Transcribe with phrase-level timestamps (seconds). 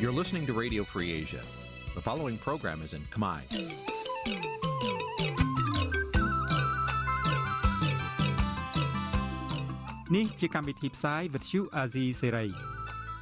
[0.00, 1.42] You're listening to Radio Free Asia.
[1.94, 3.40] The following program is in Khmer.
[10.14, 12.48] នេះជាកម្មវិធីផ្សាយ Vuthu Azizi Serai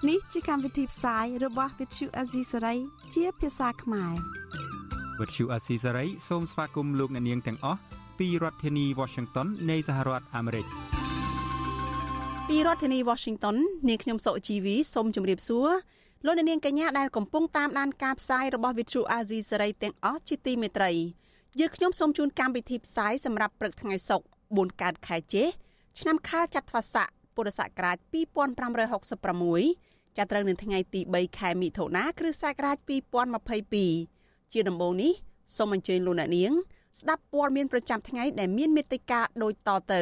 [0.08, 2.78] នេះជាកម្មវិធីផ្សាយរបស់ Vuthu Azizi Serai
[3.14, 4.14] ជាភាសាខ្មែរ
[5.18, 7.80] Vuthu Azizi Serai សូមស្វាគមន៍លោកអ្នកនាងទាំងអស់
[8.18, 10.68] ពីរដ្ឋធានី Washington នៃសហរដ្ឋអាមេរិក។
[12.48, 13.56] ពីរដ្ឋធានី Washington
[13.88, 15.68] នាងខ្ញុំសុជីវីសូមជម្រាបសួរ
[16.25, 20.91] លោកនាងកញ្ញាដែលកំពុងតាមដានការផ្សាយរបស់ Vitru Azizi សេរីទាំងអស់ជាទីមេត្រី
[21.59, 25.43] យើងខ្ញុំសូមជូនកម្មវិធីផ្សាយសម្រាប់ព្រឹកថ្ងៃសុក្រ4កើតខែចេ
[25.99, 27.97] ឆ្នាំខាលចត្វាស័កពុរសករាជ
[29.21, 32.77] 2566ចាប់ត្រូវនៅថ្ងៃទី3ខែមិថុនាគ្រិស្តសករាជ
[33.65, 35.13] 2022ជាដំបូងនេះ
[35.55, 36.51] សូមអញ្ជើញលោកអ្នកនាង
[36.99, 40.01] ស្ដាប់ព័ត៌មានប្រចាំថ្ងៃដែលមានមេត្តាដូចតទៅ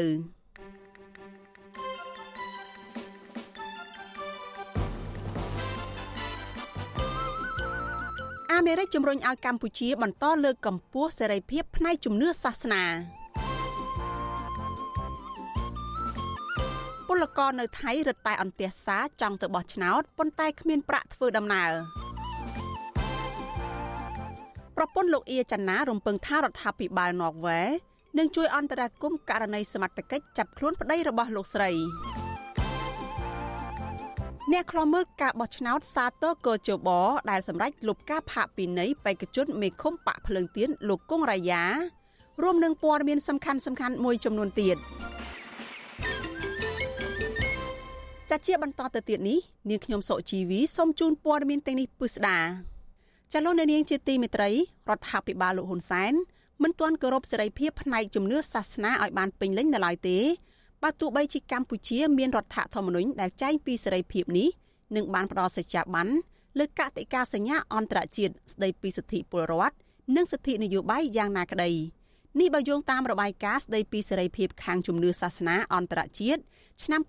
[8.58, 12.84] អាមេរិកជំរុញឲ្យកម្ពុជាបន្តលើកកម្ពស់សេរីភាពផ្នែកជំនឿសាសនា
[17.08, 21.72] ពលករនៅថៃរឹតតែអន្ទះសារចង់ទៅបោះឆ្នោតប៉ុន្តែគ្មានប្រាក់ធ្វើដំណើរ
[24.78, 27.62] ប្រពន្ធលោកអៀចាណារំពឹងថារដ្ឋាភិបាលន័រវេ
[28.18, 31.72] នឹងជួយអន្តរាគមន៍ករណីសមត្ថកិច្ចចាប់ខ្លួនប្តីរបស់លោកស្រី
[34.54, 36.90] អ្នកខ្លាំមើលការបោះឆ្នោតសាទរកោជប
[37.32, 41.64] ដែលសម្រេចលុបការផាកពិន័យបេក្ខជនមេឃុំបាក់ភ្លើងទៀនលោកគង់រាយា
[42.44, 44.78] រួមនឹងព័ត៌មានសំខាន់សំខាន់មួយចំនួនទៀត
[48.30, 52.40] ចាជាបន្តទៅទៀតនេះនាងខ្ញុំសុជីវីសូមជូនព័ត៌មានទាំងនេះពិស្ដា
[53.34, 54.50] ចលនានាងជាទីមេត្រី
[54.90, 56.14] រដ្ឋាភិបាលលោកហ៊ុនសែន
[56.64, 60.18] មិនទាន់គោរពសេរីភាពផ្នែកជំនឿសាសនាឲ្យបានពេញលេញនៅឡើយទេ
[60.86, 64.50] បើទោះបីជាកម្ពុជាមានរដ្ឋធម្មនុញ្ញដែលចែងពីសេរីភាពនេះ
[64.96, 66.08] នឹងបានផ្ដល់សេចក្ដីបាន
[66.60, 69.76] លើកតិកាសញ្ញាអន្តរជាតិស្ដីពីសិទ្ធិពលរដ្ឋ
[70.16, 71.70] និងសិទ្ធិនយោបាយយ៉ាងណាក្ដី
[72.40, 76.42] នេះបើយោងតាមរបាយការណ៍ស្ដីពីសេរីភាពខាងជំនឿសាសនាអន្តរជាតិ
[76.84, 77.02] ឆ្នាំ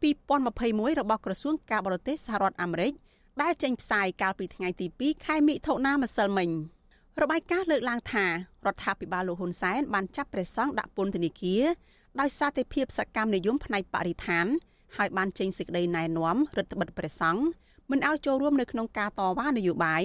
[0.47, 2.92] 2021របស់ក្រសួងការបរទេសសហរដ្ឋអាមេរិក
[3.42, 6.50] ដែលចេញផ្សាយកាលពីថ្ងៃទី2ខែមិថុនាម្សិលមិញ
[7.22, 8.31] របាយការណ៍លើកឡើងថារ
[8.75, 11.65] ដ្ឋាភិបាលលោកហ៊ុនសែនបានចាប់ព្រះសង្ឃដាក់ពន្ធនាគារ
[12.21, 14.47] ដោយសារតែភាពសកម្មនិយមផ្នែកបរិស្ថាន
[14.97, 17.43] ហើយបានចេញសេចក្តីណែនាំរដ្ឋបិទព្រះសង្ឃ
[17.91, 20.03] មិនឲ្យចូលរួមនៅក្នុងការតវ៉ានយោបាយ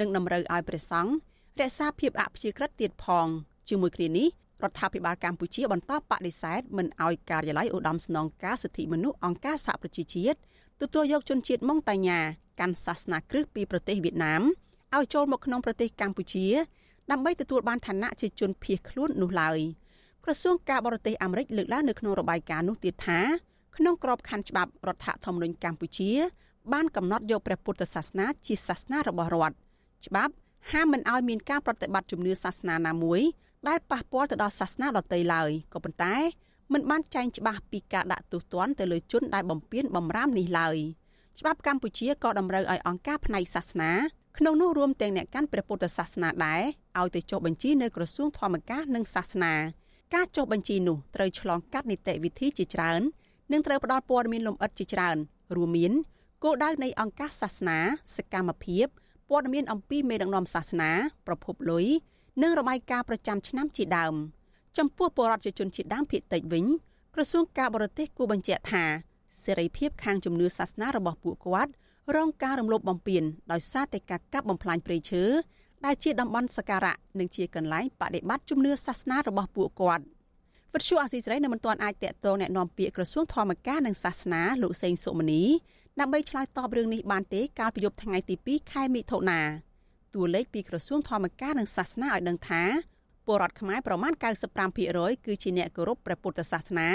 [0.00, 1.12] និងតម្រូវឲ្យព្រះសង្ឃ
[1.60, 3.26] រក្សាភាពអព្យាក្រឹតទៀតផង
[3.68, 4.28] ជាមួយគ្នានេះ
[4.62, 10.38] រដ្ឋាភិបាលកម្ពុជាបន្តបដិសេធមិនឲ្យការិយាល័យឧត្តមស្នងការសិទ្ធិមនុស្សអង្គការសហប្រជាជាតិ
[10.82, 12.20] ទទួលយកជនជាតិម៉ុងតាញ៉ា
[12.60, 14.42] កាន់សាសនាគ្រឹះពីប្រទេសវៀតណាម
[14.96, 16.46] ឲ្យចូលមកក្នុងប្រទេសកម្ពុជា
[17.10, 19.60] ដើម្បីទទួលបានឋានៈជាជនភៀសខ្លួននោះឡើយ។
[20.24, 23.20] ក្រសួងការបរទេសអាមេរិកលើកឡើងនៅក្នុងរបាយការណ៍នោះទៀតថា
[23.76, 26.10] ក្នុងក្របខ័ណ្ឌច្បាប់រដ្ឋធម្មនុញ្ញកម្ពុជា
[26.72, 29.56] បានកំណត់យកព្រះពុទ្ធសាសនាជាសាសនារបស់រដ្ឋ
[30.06, 30.32] ច្បាប់
[30.72, 33.20] ហាមមិនឲ្យមានការប្រតិបត្តិជំនឿសាសនាណាមួយ
[33.68, 36.16] ដែលប៉ះពាល់ទៅដល់សាសនាដទៃឡើយក៏ប៉ុន្តែ
[36.72, 40.76] មិនបានចែងច្បាស់ពីការដាក់ទោសទណ្ឌទៅលើជនដែលបំពានបំរាមនេះឡើយ
[41.38, 43.92] ច្បាប់កម្ពុជាក៏តម្រូវឲ្យអង្គការផ្នែកសាសនា
[44.38, 46.62] ក្នុងនោះរួមទាំងអ្នកកាន់ព្រះពុទ្ធសាសនាដែរ
[46.98, 49.54] ឲ្យទៅចុះបញ្ជីនៅក្រសួងធម្មការនិងសាសនា
[50.14, 53.00] ការចុះបញ្ជីនោះត្រូវឆ្លងកាត់នីតិវិធីជាច្រើន
[53.52, 55.16] និងត្រូវផ្ដល់ព័ត៌មានលម្អិតជាច្រើន
[55.56, 55.92] រួមមាន
[56.44, 57.78] គោលដៅនៃអង្គការសាសនា
[58.16, 58.86] សកម្មភាព
[59.30, 60.90] ព័ត៌មានអំពីមេដឹកនាំសាសនា
[61.26, 61.86] ប្រភពលុយ
[62.42, 64.14] និងរបាយការណ៍ប្រចាំឆ្នាំជាដើម
[64.78, 66.64] ចំពោះបរិវត្តជនជាតិដើមភាគតិចវិញ
[67.14, 68.84] ក្រសួងការបរទេសគូបញ្ជាក់ថា
[69.44, 71.72] សេរីភាពខាងជំនឿសាសនារបស់ពួកគាត់
[72.16, 73.22] រងការរំលោភបំពាន
[73.52, 75.24] ដោយសារតែការកាប់បំផ្លាញព្រៃឈើ
[75.85, 80.03] ដែលជាតំបន់សក្ការៈនិងជាកន្លែងបដិបត្តិជំនឿសាសនារបស់ពួកគាត់
[80.73, 85.43] វិទ្យុអាស៊ីសេរីនៅមិនទាន់អាចតាក់ទងแนะនាំពាក្យក្រសួងធម្មការនិងសាសនាលោកសេងសុមនី
[85.99, 89.41] ដើម្បីឆ្លើយតបរឿងនេះបានទេកាលពីយប់ថ្ងៃទី2ខែមិថុនា
[90.15, 92.63] តួលេខពីក្រសួងធម្មការនិងសាសនាឲ្យដឹងថា
[93.25, 94.13] ពលរដ្ឋខ្មែរប្រមាណ
[94.69, 96.89] 95%គឺជាអ្នកគោរពព្រះពុទ្ធសាសនា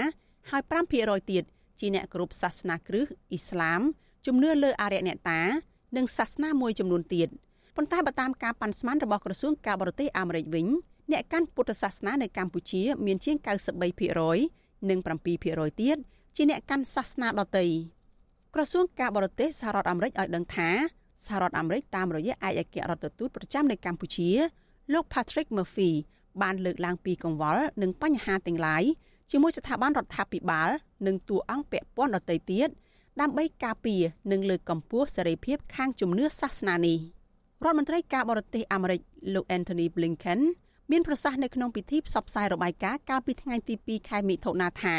[0.51, 0.63] ហើយ
[0.97, 1.45] 5%ទៀត
[1.81, 3.81] ជាអ្នកគោរពសាសនាគ្រឹះអ៊ីស្លាម
[4.27, 5.43] ជំនឿលើអារក្សអ្នកតា
[5.97, 7.29] និងសាសនាមួយចំនួនទៀត។
[7.80, 10.68] ប៉ុន្តែបើតាមការប៉ាន់ស្មានរបស់ក្រសួងការបរទេសអាមេរិកវិញ
[11.12, 13.38] អ្នកកាន់ពុទ្ធសាសនានៅកម្ពុជាមានជាង
[14.14, 15.00] 93%និង
[15.40, 15.98] 7%ទៀត
[16.36, 17.66] ជាអ្នកកាន់សាសនាដទៃ
[18.54, 20.70] ក្រសួងការបរទេសសហរដ្ឋអាមេរិកឲ្យដឹងថា
[21.26, 24.30] សហរដ្ឋអាមេរិកតាមរយៈឯកអគ្គរដ្ឋទូតប្រចាំនៅកម្ពុជា
[24.94, 25.92] លោក Patrick Murphy
[26.42, 28.84] បានលើកឡើងពីកង្វល់និងបញ្ហាទាំងឡាយ
[29.32, 30.70] ជាមួយស្ថាប័នរដ្ឋាភិបាល
[31.08, 32.70] និងតួអង្គពាក់ព័ន្ធដទៃទៀត
[33.22, 37.00] ដើម្បីការពារនិងលើកកម្ពស់សេរីភាពខាងជំនឿសាសនានេះ។
[37.66, 39.02] រដ្ឋមន្ត្រីការបរទេសអាមេរិក
[39.34, 40.40] លោក Anthony Blinken
[40.92, 44.96] មានប្រសាសន៍នៅក្នុងពិធីផ្សព្វផ្សាយរបាយការណ៍កាលពីថ្ងៃទី2ខែមិថុនាថា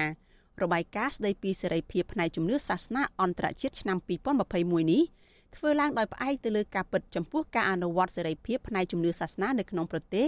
[0.62, 3.98] របាយការណ៍ស្ដីពីសេរីភាពផ្នែកជំនឿសាសនាអន្តរជាតិឆ្នាំ
[4.44, 5.02] 2021នេះ
[5.56, 10.26] ធ្វើឡើងដោយផ្អែកទៅលើការពិតចំពោះការអនុវត្តសេរីភាពផ្នែកជំនឿសាសនានៅក្នុងប្រទេស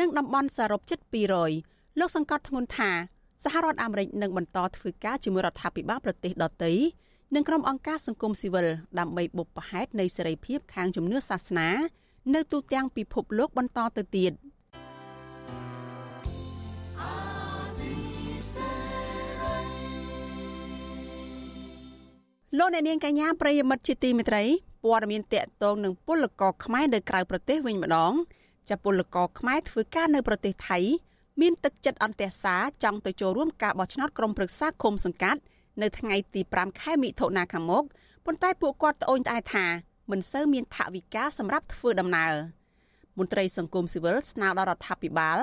[0.00, 0.98] និងតំបន់សរុបជិត
[1.48, 2.90] 200លោកសង្កត់ធ្ងន់ថា
[3.44, 6.72] សហរដ្ឋអាមេរិកនឹងបន្តធ្វើការជាមួយរដ្ឋាភិបាលប្រទេសដទៃ
[7.34, 8.66] និងក្រុមអង្គការសង្គមស៊ីវិល
[8.98, 11.68] ដើម្បីបុព្វហេតុនៃសេរីភាពខាងជំនឿសាសនា
[12.34, 14.32] នៅទូទាំងពិភពលោកបន្តទៅទៀត
[22.58, 24.44] លោកអ្នកនាងកញ្ញាប្រិយមិត្តជាទីមេត្រី
[24.84, 28.12] ព័ត៌មានតកតងនឹងពលករខ្មែរនៅក្រៅប្រទេសវិញម្ដង
[28.68, 30.78] ចាពលករខ្មែរធ្វើការនៅប្រទេសថៃ
[31.40, 35.40] មានទឹកចិត្តអន្តះសាចង់ទៅចូលរួមការបោះឆ្នោតក្រុមប្រឹក្សាឃុំសង្កាត់
[35.82, 37.84] នៅថ្ងៃទី5ខែមិថុនាខាងមុខ
[38.26, 39.66] ប៉ុន្តែពួកគាត់ត្អូញត្អែថា
[40.10, 42.32] មិនសូវមានថវិកាសម្រាប់ធ្វើដំណើរ
[43.18, 45.38] មន្ត្រីសង្គមស៊ីវិលស្នើដល់រដ្ឋាភិបាល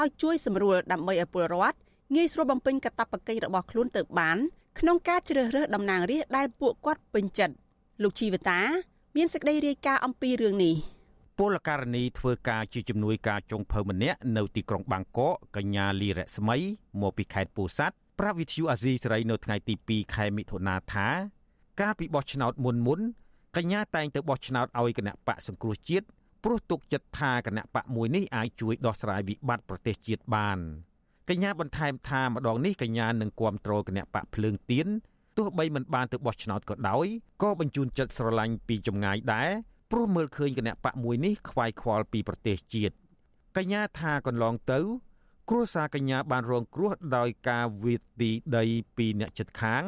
[0.00, 1.76] ឲ្យជួយសម្រួលដើម្បីឲ្យពលរដ្ឋ
[2.14, 4.38] ងាយស្រួលបំពេញកាតព្វកិច្ចរបស់ខ្លួនទៅបាន
[4.78, 7.54] ក្នុងការជ្រើសរើសតំណាងរាស្ត្រដែលពួកគាត់ពេញចិត្ត
[8.02, 8.60] លោកជីវតា
[9.16, 10.74] មានសេចក្តីរាយការណ៍អំពីរឿងនេះ
[11.38, 16.56] ពលករណីធ្វើការជាជំនួយការចុងភៅម្នាក់នៅទីក្រុងបាងកកកញ្ញាលីរស្មី
[17.00, 21.08] មកពីខេត្តពោធិ៍សាត់ ប្រាប់វិទ្យុអាស៊ីសេរីនៅថ្ងៃទី2ខែមិថុនាថា
[21.80, 23.00] ការពីបោះឆ្នោតមុនមុន
[23.56, 26.06] កញ្ញាតែងទៅបោះឆ្នោតឲ្យគណៈបកសង្គ្រោះជាតិ
[26.44, 30.58] ព្រោះទុកចិត្តថាគណៈបកមួយនេះអាចជួយដោះស្រាយវិបត្តិប្រទេសជាតិបាន
[31.28, 34.86] កញ្ញាបន្ថែមថាម្ដងនេះកញ្ញានឹងគ្រប់គ្រងគណៈបកភ្លើងទៀន
[35.36, 37.06] ទោះបីមិនបានទៅបោះឆ្នោតក៏ដោយ
[37.42, 39.50] ក៏បញ្ជូនចិត្តស្រឡាញ់ពីចម្ងាយដែរ
[39.90, 42.94] ព្រោះមើលឃើញគណៈបកមួយនេះខ្វាយខ្វល់ពីប្រទេសជាតិ
[43.56, 44.80] កញ្ញាថាកន្លងទៅ
[45.48, 48.64] គ្រួសារកញ្ញាបានរងគ្រោះដោយការវាយទីដី
[48.96, 49.82] ពីអ្នកចិត្តខាង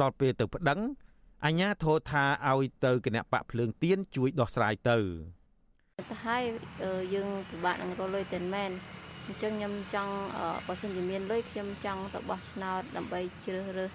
[0.00, 0.80] ដល់ពេលទៅប្តឹង
[1.44, 4.98] អញ្ញាធរថាឲ្យទៅគណៈបកភ្លើងទៀនជួយដោះស្រាយទៅ
[6.10, 6.42] ទៅហើយ
[7.14, 8.70] យើងពិបាកនឹងរលុយតែមែន
[9.26, 10.14] អញ្ចឹងខ្ញុំចង់
[10.66, 13.90] បើសិនជាមានលុយខ្ញុំចង់ទៅបោះឆ្នោតដើម្បីជ្រើសរើស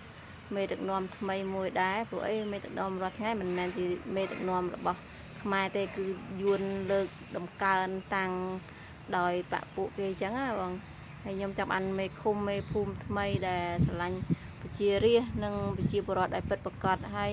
[0.56, 3.86] មេដឹកនាំថ្មីមួយដែរព្រោះអីមេដឹកនាំរាល់ថ្ងៃមិនមែនជា
[4.16, 5.00] មេដឹកនាំរបស់
[5.42, 6.06] ខ្មែរទេគឺ
[6.42, 6.62] យួន
[6.92, 7.08] លើក
[7.38, 8.32] ដំកើងតាំង
[9.18, 10.74] ដោយបពពួកគេអញ្ចឹងណាបង
[11.24, 14.20] ហើយខ្ញុំចាំអានមេឃុំមេភូមិថ្មីដែលស្រឡាញ់
[14.62, 17.32] ប្រជារាស្ត្រនិងប្រជាពលរដ្ឋឲ្យពិតប្រកបហើយ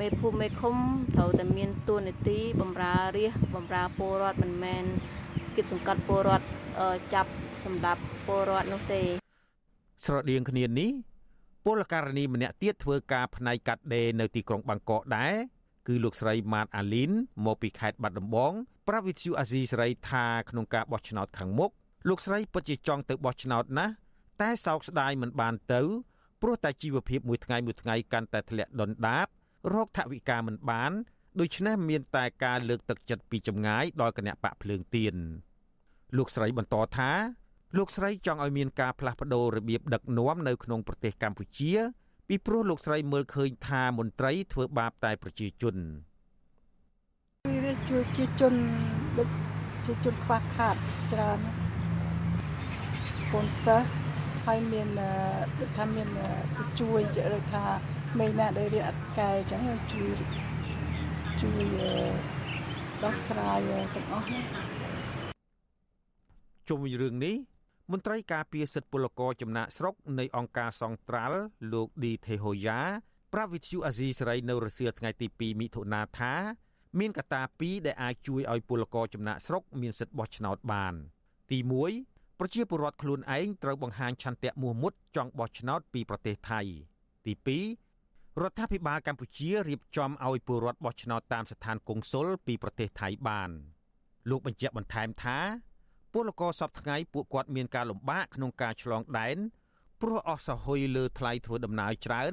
[0.00, 0.74] មេភូមិមេឃុំ
[1.14, 4.84] ត្រូវតែមានទួនាទីបំរើរាស្ត្របំរើពលរដ្ឋមិនមែន
[5.56, 6.46] គិតសង្កត់ពលរដ្ឋ
[7.14, 7.30] ចាប់
[7.64, 9.00] សម្រាប់ពលរដ្ឋនោះទេ
[10.04, 10.90] ស្រដៀងគ្នានេះ
[11.64, 15.34] ពលករណីម្នាក់ទៀតធ្វើការផ្នែកកាត់ដេរនៅទីក្រុងបាងកកដែរ
[15.86, 17.10] គឺលោកស្រីម៉ាតអាលីន
[17.46, 18.52] មកពីខេត្តបាត់ដំបង
[18.88, 21.70] ប្រាប់វិទ្យុអាស៊ីសេរីថាក្នុងការបោះឆ្នោតខាងមុខ
[22.08, 23.92] លោកស្រីពិតជាចង់ទៅបោះឆ្នោតណាស់
[24.40, 25.80] តែសោកស្ដាយមិនបានទៅ
[26.42, 29.26] ព្រោះតែជីវភាពមួយថ្ងៃមួយថ្ងៃកាន់តែធ្លាក់ដុនដាប
[29.74, 30.92] រោគថវិកាមិនបាន
[31.40, 35.14] ដូច្នេះមានតែការលើកទឹកចិត្តពីចម្ងាយដល់គណៈបកភ្លើងទៀន
[36.16, 37.10] លោកស្រីបន្តថា
[37.76, 41.72] លោកស្រីចង់ឲ្យមានការផ្លាស់ប្ដូររបៀបដឹកនាំនៅក្នុងប្រទេសកម្ពុជា
[42.28, 46.15] ពីព្រោះលោកស្រីមើលឃើញថាមន្ត្រីធ្វើបាបតែប្រជាជនវា
[47.88, 48.54] ជួយប្រជាជន
[49.18, 49.28] ដូច
[49.84, 50.76] ប្រជាជនខ្វះខាត
[51.12, 51.38] ច្រើន
[53.32, 53.88] កូនសិស្ស
[54.46, 54.88] ហើយមាន
[55.60, 56.08] ដូចថាមាន
[56.80, 57.00] ជួយ
[57.34, 57.64] ដូចថា
[58.12, 59.60] ក្មេងណាដែលរៀនអត់កែអញ្ចឹង
[59.92, 60.10] ជួយ
[61.42, 61.64] ជួយ
[63.04, 63.58] ដោះស្រាយ
[63.94, 64.26] ទាំងអស់
[66.68, 67.36] ជុំវិញរឿងនេះ
[67.92, 71.38] មន្ត្រីការពារសិទ្ធិពលករចំណាក់ស្រុកនៃអង្គការសង្ត្រាល់
[71.72, 72.80] លោកឌីថេហូយ៉ា
[73.32, 76.32] ប្រាប់វិទ្យុអាស៊ីសេរីនៅរសៀលថ្ងៃទី2មិថុនាថា
[76.98, 80.94] មានកត្តាពីរដែលអាចជួយឲ្យពលករចំណាក់ស្រុកមានសិទ្ធិបោះឆ្នោតបាន
[81.50, 81.58] ទី
[81.98, 86.60] 1ប្រជាពលរដ្ឋខ្លួនឯងត្រូវបង្ហាញឆន្ទៈមោះមុតចង់បោះឆ្នោតពីប្រទេសថៃ
[87.26, 87.34] ទី
[87.90, 93.50] 2រដ្ឋាភិបាលកម្ពុជារៀបចំឲ្យពលរដ្ឋបោះឆ្នោតតាមស្ថានកុងស៊ុលពីប្រទេសថៃបាន
[94.30, 95.38] លោកបញ្ជាក់បន្ថែមថា
[96.12, 99.36] ពលករសពថ្ងៃពួកគាត់មានការលំបាកក្នុងការឆ្លងដែន
[100.02, 102.32] ព្រោះអស់សហុយលើថ្លៃធ្វើដំណើរច្រើន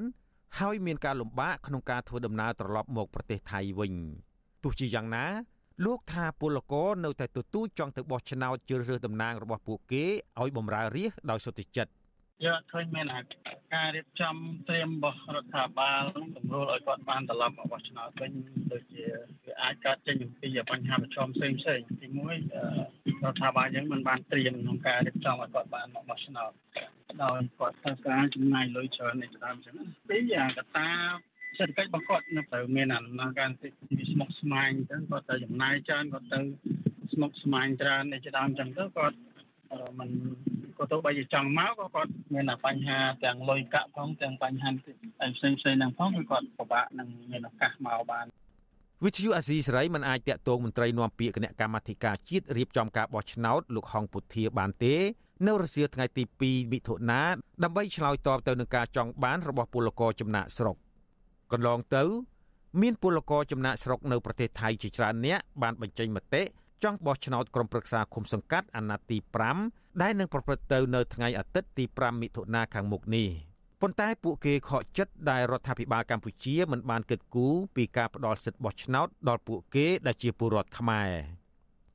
[0.58, 3.92] ហើយមានការលំបាកក្នុងការធ្វើដំណើរត្រឡប់មកប្រទេសថៃវិញ
[4.64, 5.26] ទោះជាយ៉ាងណា
[5.84, 10.04] លោកថាពលករនៅតែទទូចចង់ទៅបោះឆ្នោតជ្រើសរើសតំណាងរបស់ពួកគេ
[10.40, 11.92] ឲ្យបម្រើរាស្ត្រដោយសុទ្ធចិត្ត
[12.44, 13.06] យកឃើញមាន
[13.74, 14.34] ការរៀបចំ
[14.68, 16.02] ត្រៀមរបស់រដ្ឋាភិបាល
[16.36, 18.32] សម្រួលឲ្យគាត់បានត្រឡប់មកបោះឆ្នោតវិញ
[18.72, 19.04] ដូចជា
[19.44, 22.36] វាអាចកើតចេញអំពីបញ្ហាប្រឈមផ្សេងផ្សេងទីមួយ
[23.24, 26.50] រដ្ឋាភិបាលយើងមិនបានត្រៀមក្នុងការរៀបចំឲ្យគាត់បានមកបោះឆ្នោត
[27.22, 29.74] ដោយគាត់ត្រូវការចំណាយលុយច្រើននៃដើមអញ្ចឹង
[30.08, 30.88] ពីអាកតា
[31.58, 33.68] សេដ្ឋកិច្ចរបស់គាត់នៅត្រូវមានអាដំណើរការទី
[34.12, 36.38] ស្មុគស្មាញទៅគាត់ទៅចំណាយច្រើនគាត់ទៅ
[37.12, 39.16] ស្មុគស្មាញច្រើននៃដើមអញ្ចឹងទៅគាត់
[39.98, 40.08] มัน
[40.78, 48.26] ក៏ទៅបីជាចង់មកក៏គាត់មានបញ្ហាទាំងលុយកាក់ផងទាំងបញ្ហាផ្សេងផ្សេងហ្នឹងផងគឺគាត់ពិបាកនឹងមានឱកាសមកបាន
[49.04, 54.94] វិទ្យុអាស៊ីសេរីមិនអាចតាក់ទងមន្ត្រីនាំពាក្យគណៈកម្មាធិការជាតិរៀបចំការបោះឆ្នោតលោកហងពុធាបានទេ
[55.46, 57.22] នៅរសៀលថ្ងៃទី2មិថុនា
[57.64, 60.76] ដើម្បីឆ្លើយតបទៅនឹងការចង់បានរបស់ពលករចំណាក់ស្រុក
[61.54, 62.04] កន្លងទៅ
[62.82, 66.42] មានពលករចំណាក់ស្រុកនៅប្រទេសថៃជាច្រើនអ្នកបានបញ្ចេញមតិ
[66.84, 69.18] ចង់បោះឆ្នោតក្រុមប្រឹក្សាគុំសង្កាត់អាណត្តិទី
[69.58, 73.28] 5ដែលនឹងប្រព្រឹត្តទៅនៅថ្ងៃអាទិត្យទី5មិថុនាខាងមុខនេះ
[73.80, 81.10] ប៉ុន្តែពួកគេខកចិត្តដែលរដ្ឋាភិបាលកម្ពុជាមិនបានគិតគូរពីការផ្ដល់សិទ្ធិបោះឆ្នោតដល់ពួកគេដែលជាពលរដ្ឋខ្មែរ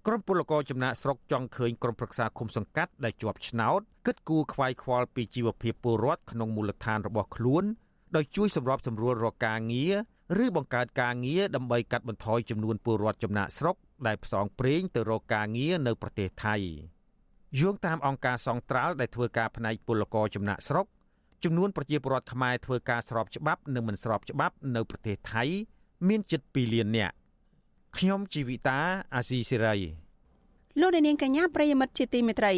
[0.05, 7.65] ក្រុមពលករចំណាក់ស្រុកចង់ឃើញក្រុមប្រឹក្សាគុំសង្កាត់ដែលជាប់ឆ្នោតគិតគូរខ្វាយខ្វល់ពីជីវភាពពលរដ្ឋក្នុងមូលដ្ឋានរបស់ខ្លួន
[8.15, 9.95] ដោយជួយសម្របសម្រួលរកការងារ
[10.43, 13.75] ឬបង្កើតការងារដើម្បីកាត់បន្ថយចំនួនពលរដ្ឋចំណាក់ស្រុក
[14.07, 16.55] ដែលផ្សងព្រេងទៅរកការងារនៅប្រទេសថៃ
[17.59, 20.85] យោងតាមអង្គការសង្ត្រាល់ដែលធ្វើការផ្នែកពលករចំណាក់ស្រុក
[21.43, 25.43] ចំនួនប្រជាពលរដ្ឋខ្មែរធ្វើការស្របច្បាប់និងមិនស្របច្បាប់នៅប្រទេសថៃ
[26.07, 27.15] មានជិត2លាននាក់
[27.97, 28.79] ខ្ញុំជីវិតា
[29.15, 29.75] អាស៊ីសេរី
[30.79, 32.53] លោកនាងកញ្ញាប្រិយមិត្តជាទីមេត្រី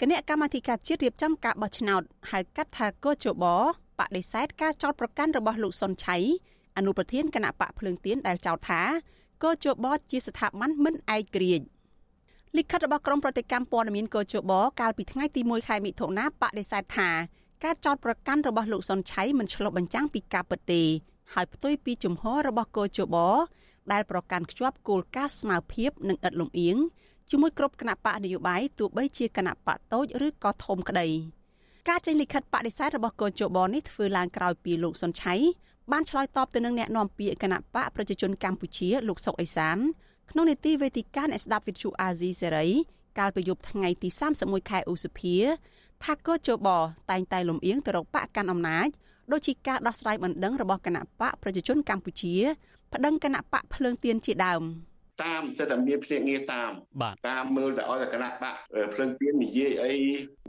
[0.00, 3.44] គណៈកម្មាធិការជាតិរៀបចំការបោះឆ្នោតហៅកាត់ថាកោជប
[4.02, 6.16] បដិសេធការចោទប្រកាន់របស់លោកសុនឆៃ
[6.76, 8.82] អនុប្រធានគណៈបកភ្លើងទៀនដែលចោទថា
[9.44, 11.64] កោជបជាស្ថាប័នមិនឯករាជ្យ
[12.56, 17.10] លិខិតរបស់ក្រមប្រតិកម្មព័ត៌មានកោជបកាលពីថ្ងៃទី1ខែមិថុនាបដិសេធថា
[17.64, 20.82] ការចោទប្រកាន់របស់លោកសុនឆៃមិនឆ្លុះបញ្ចាំងពីការពិតទេ
[21.34, 23.16] ហើយផ្ទុយពីជំហររបស់កោជប
[23.92, 26.76] ដែលប្រកាន់ខ្ជាប់គោលការណ៍ស្មារភាពនិងឥតលំអៀង
[27.30, 31.08] ជាមួយគ្រប់គណៈបកនយោបាយទោះបីជាគណៈបកតូចឬក៏ធំក្តី
[31.88, 35.34] ការចេញលិខិតបដិសេធរបស់កោជបនេះធ្វើឡើងក្រោយពីលោកសុនឆៃ
[35.92, 39.78] បានឆ្លើយតបទៅនឹងអ្នកនាំពាក្យគណៈបកប្រជាជនកម្ពុជាលោកសុកអេសាន
[40.30, 42.68] ក្នុងនេតិវេទិកាអ្នកស្ដាប់វិទ្យុអាស៊ីសេរី
[43.18, 44.08] កាលពីយប់ថ្ងៃទី
[44.40, 45.36] 31ខែឧសភា
[46.04, 46.68] ថាកោជប
[47.10, 48.88] តែងតែលំអៀងទៅរកបកកាន់អំណាច
[49.32, 52.34] ដូចជាការដោះស្រាយបណ្ដឹងរបស់គណៈបកប្រជាជនកម្ពុជា
[52.92, 54.62] ប្តឹងគណៈបកភ្លើងទៀនជាដើម
[55.24, 56.72] តាមសិទ្ធិមានភ្នាក់ងារតាម
[57.28, 58.54] តាមមើលទៅឲ្យតែគណៈបក
[58.94, 59.92] ភ្លើងទៀននិយាយអី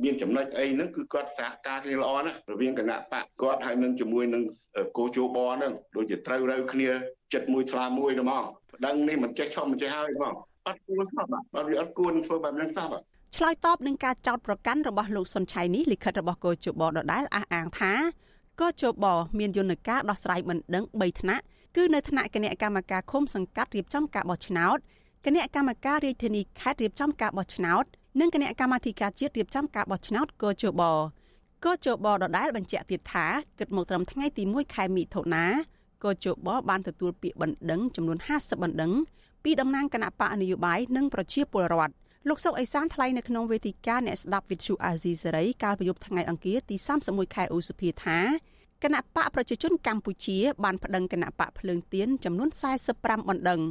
[0.03, 4.43] មានចំណុចអីហ្នឹងគឺគាត់សហការគ្នាល្អណាស់រវាងគណៈបកគាត់ហើយនឹងជាមួយនឹង
[4.97, 6.89] គោជបហ្នឹងដូចជាត្រូវរើគ្នា
[7.33, 10.33] ចិត្តមួយថ្លាមួយហ្មងប្តឹងនេះមិនចេះឈប់មិនចេះហើយហ្មង
[10.67, 11.23] អត់គួរស្បអ
[11.63, 12.89] ត់វាអត់គួរនឹងធ្វើបែបហ្នឹងសោះ
[13.37, 17.93] ឆ្លើយតបនឹងការចោទប្រកាន់របស់លោកសុនឆៃនេះលិខិតរបស់កោជបដដែលអះអាងថា
[18.61, 19.05] កោជប
[19.39, 21.43] មានយន្តការដោះស្រាយមិនដឹង3ថ្នាក់
[21.75, 24.77] គឺនៅថ្នាក់គណៈកម្មការឃុំសង្កាត់រៀបចំការបោះឆ្នោត
[25.25, 27.83] គណៈកម្មការរាជធានីខេត្តរៀបចំការបោះឆ្នោត
[28.19, 30.81] និងគណៈកម្មាធិការជាតិរៀបចំការបោះឆ្នោតកោជប
[31.65, 33.25] កោជបដដែលបញ្ជាក់ទៀតថា
[33.59, 35.45] គិតមកត្រឹមថ្ងៃទី1ខែមិថុនា
[36.03, 38.91] កោជបបានទទួលពាក្យបណ្ដឹងចំនួន50បណ្ដឹង
[39.43, 41.93] ពីតំណាងគណៈបកនយោបាយនិងប្រជាពលរដ្ឋ
[42.29, 46.75] លោកសុកអេសានថ្លែងនៅក្នុងវេទិកាអ្នកស្ដាប់វិទ្យុអាស៊ីសេរីកាលពីយប់ថ្ងៃអង្គារទី
[47.05, 48.19] 31ខែឧសភាថា
[48.83, 52.49] គណៈបកប្រជាជនកម្ពុជាបានប្តឹងគណៈបកភ្លើងទៀនចំនួន
[52.89, 53.61] 45បណ្ដឹង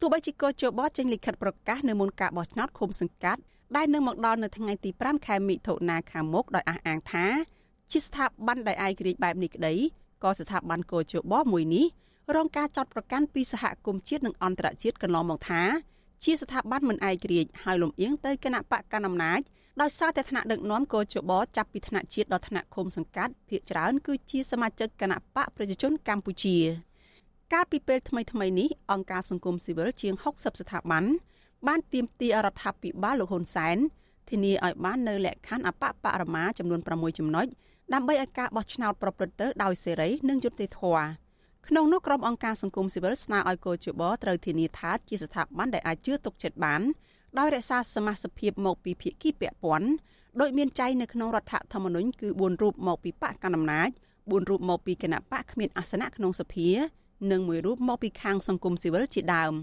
[0.00, 3.40] ទោះបីជាកោជបចេញលិខិតប្រកាសនៅមុនការបោះឆ្នោតឃុំសង្កាត់
[3.76, 7.26] ដែលនឹងមកដល់នៅថ្ងៃទី5ខែមិថុនាខាងមុខដោយអះអាងថា
[7.90, 9.74] ជាស្ថាប័នដែលឯករាជ្យបែបនេះក្តី
[10.22, 11.86] ក៏ស្ថាប័នកោជបមួយនេះ
[12.34, 15.62] រងការចាត់ប្រកាន់ពីសហគមន៍ជាតិនិងអន្តរជាតិកន្លងមកថា
[16.24, 19.40] ជាស្ថាប័នមិនឯករាជ្យហើយលំអៀងទៅគណៈបកកណ្ដាលអំណាច
[19.82, 26.56] ដោយសារតែថ្នាក់ដឹកនាំកោជបចាប់ពីថ្នាក់ជាតិដល់ថ្នាក់ឃុំសង្កាត់ភាគច្រើនគឺជាសមាជិកគណៈបកប្រជាជនកម្ពុជា
[27.52, 31.04] កាលពីពេលថ្មីៗនេះអង្គការសង្គមស៊ីវិលជាង60ស្ថាប័ន
[31.66, 33.76] បានទាមទាររដ្ឋាភិបាលលោកហ៊ុនសែន
[34.30, 37.46] ធានាឲ្យបាននៅលក្ខខណ្ឌអបបរមាចំនួន6ចំណុច
[37.94, 41.06] ដើម្បីឲ្យការបោះឆ្នោតប្រព្រឹត្តទៅដោយសេរីនិងយុត្តិធម៌
[41.68, 46.82] ក្នុងនោះក្រុមអង្គការសង្គមស៊ីវិលស្នើឲ្យកោជបត្រូវធានាថាជាស្ថាប័នដែលអាចជឿទុកចិត្តបាន
[47.38, 49.90] ដោយរក្សាសមាជិកភាពមកពីភាគីពាក់ព័ន្ធ
[50.40, 53.90] ដោយមានចែងនៅក្នុងរដ្ឋធម្មនុញ្ញគឺ4រូបមកពីបកកណ្ដាលអំណាច
[54.20, 56.68] 4រូបមកពីគណៈបកគ្មានអាសនៈក្នុងសភា
[57.30, 59.54] និងមួយរូបមកពីខាងសង្គមស៊ីវិលជាដើម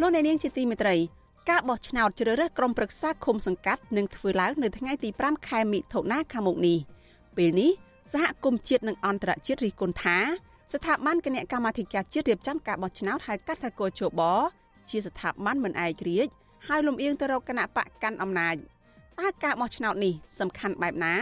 [0.00, 0.96] លោកអ្នកនាងជាទីមេត្រី
[1.50, 6.78] ការបោះឆ្នោតជ្រើសរើសក្រុមប្រឹក្សាឃុំសង្កាត់នឹងធ្វើឡើងនៅថ្ងៃទី5ខែមិថុនាខាងមុខនេះ
[7.36, 10.18] ពេលនេះ សហគមន៍ជាតិនិងអន្តរជាតិរិះគន់ថា
[10.72, 14.20] ស្ថាប័នគណៈកម្មាធិការជាតិរៀបចំការបោះឆ្នោតហៅកាត់ថាកោជប
[14.88, 16.32] ជាស្ថាប័នមិនឯករាជ្យ
[16.68, 18.56] ហើយលំអៀងទៅរកគណៈបកកាន់អំណាច
[19.20, 21.14] តើការបោះឆ្នោតនេះសំខាន់បែបណា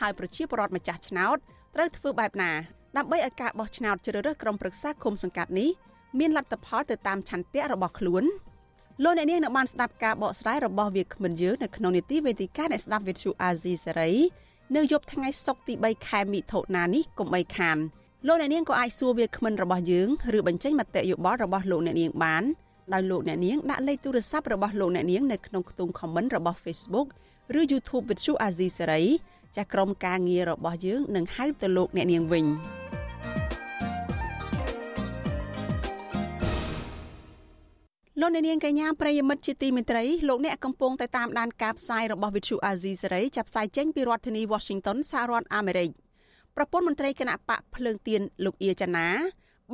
[0.00, 1.36] ហើយប្រជាពលរដ្ឋម្ចាស់ឆ្នោត
[1.74, 2.50] ត្រូវធ្វើបែបណា
[2.96, 5.70] ដើម្បីឲ្យការបោះឆ្នោតជ្រើសរើសក្រុមប្រឹក្សាឃុំសង្កាត់នេះ
[6.18, 8.24] មានលទ្ធផលទៅតាមឆន្ទៈរបស់ខ្លួន
[9.04, 14.10] លោកអ្នកនាងនៅបានស្ដាប់ការបកស្រាយរបស់វាគ្មិនយើងនៅក្នុងនីតិវេទិកាអ្នកស្ដាប់វិទ្យុអាស៊ីសេរី
[14.76, 17.78] នៅយប់ថ្ងៃសុក្រទី3ខែមិថុនានេះកុំបីខាន
[18.26, 20.08] លោកអ្នកនាងក៏អាចសួរវាគ្មិនរបស់យើង
[20.38, 22.44] ឬបញ្ចេញមតិយោបល់របស់លោកអ្នកនាងបាន
[22.92, 27.08] ដោយលោកអ្នកនាងដាក់លេខទូរស័ព្ទរបស់លោកអ្នកនាងនៅក្នុងខ្ទង់ comment របស់ Facebook
[27.58, 29.02] ឬ YouTube វិទ្យុអាស៊ីសេរី
[29.56, 32.46] ចាស់ក្រុមការងាររបស់យើងនឹងហៅទៅលោកអ្នកនាងវិញ
[38.22, 45.90] លោកអ្នកនាងកញ្ញាប្រិយមិត្តជាទីមេត្រីលោកអ្នកកំពុងតែតាមដានការផ្សាយរបស់ Vithu Azizi សេរីចាប់ផ្សាយចេញពីរដ្ឋធានី Washington សហរដ្ឋអាមេរិក
[46.56, 49.08] ប្រពន្ធមន្ត្រីគណៈបកភ្លើងទៀនលោកអៀចាណា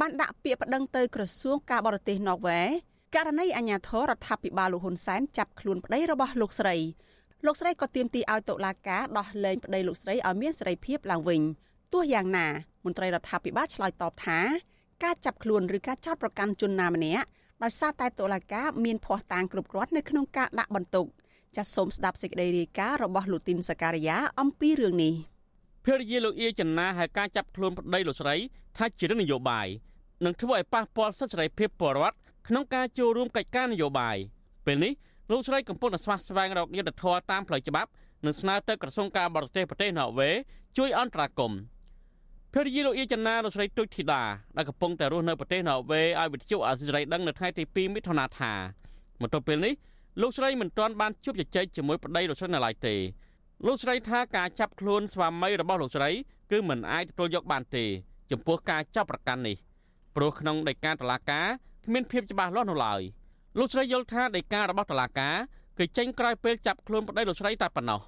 [0.01, 2.61] បានដាក់ពាក្យប្តឹងទៅក្រសួងការបរទេសណ័រវេ
[3.15, 6.77] ករណីអាញាធររដ្ឋាភិបាលលោកហ៊ុនសែនចាប់ខ្លួនប្តីរបស់លោកស្រី
[7.47, 11.41] លោកស្រីក៏ទាមទារឲ្យតុលាការដោះលែងប្តីលោកស្រីឲ្យមានសេរីភាពឡើងវិញ
[11.93, 12.47] ទោះយ៉ាងណា
[12.85, 14.41] មន្ត្រីរដ្ឋាភិបាលឆ្លើយតបថា
[15.05, 17.27] ការចាប់ខ្លួនឬការចោទប្រកាន់ជនណាម្នាក់
[17.63, 21.07] ដោយសារតែតុលាការមានភ័ស្តុតាងគ្រប់គ្រាន់នៅក្នុងការដាក់បន្ទុក
[21.57, 25.15] ចាសសូមស្ដាប់សេចក្តីរាយការណ៍របស់លោកទីនសការីយ៉ាអំពីរឿងនេះ
[25.85, 28.37] ភរិយាលោកអៀចនាហៅការចាប់ខ្លួនប្តីលោកស្រី
[28.79, 29.67] ថាជារឿងនយោបាយ
[30.25, 32.17] នឹងធ្វើឲ្យប៉ះពាល់សិទ្ធិសេរីភាពពលរដ្ឋ
[32.49, 34.17] ក្នុងការចូលរួមកិច្ចការនយោបាយ
[34.67, 34.93] ពេលនេះ
[35.31, 37.91] លោកស្រីកំពុងតែស្វះស្វែងរកយុត្តិធម៌តាមផ្លូវច្បាប់
[38.25, 40.31] និងស្នើទៅក្រសួងការបរទេសប្រទេសណ័រវេ
[40.79, 41.59] ជួយអន្តរាគមន៍
[42.59, 44.23] ភរិយាលោកអៀចនាលោកស្រីទុចធីតា
[44.57, 48.53] ដែលកំពុងតែរស់នៅប្រទេសណ័រវេឲ្យវិទ្យុអាស៊ីសេរីដឹងនៅថ្ងៃទី2មិថុនាថា
[49.21, 49.75] មកទល់ពេលនេះ
[50.21, 52.95] លោកស្រីមិនទាន់បានជួបជជែកជាមួយប្តីលោកស្រីនៅឡើយទេ
[53.67, 56.11] លោកស្រីថាការចាប់ខ្លួនស្វាមីរបស់លោកស្រី
[56.51, 57.85] គឺមិនអាចទទួលយកបានទេ
[58.31, 59.57] ចំពោះការចាប់ប្រកាន់នេះ
[60.17, 61.47] ព្រោះក្នុងដីកាតឡាការ
[61.85, 63.01] គ្មានភាពច្បាស់លាស់នៅឡើយ
[63.59, 65.37] លោកស្រីយល់ថាដីការបស់តឡាការ
[65.79, 68.01] គឺចេញក្រោយពេលចាប់ខ្លួនប្តីលោកស្រីតែប៉ុណ្ណោះ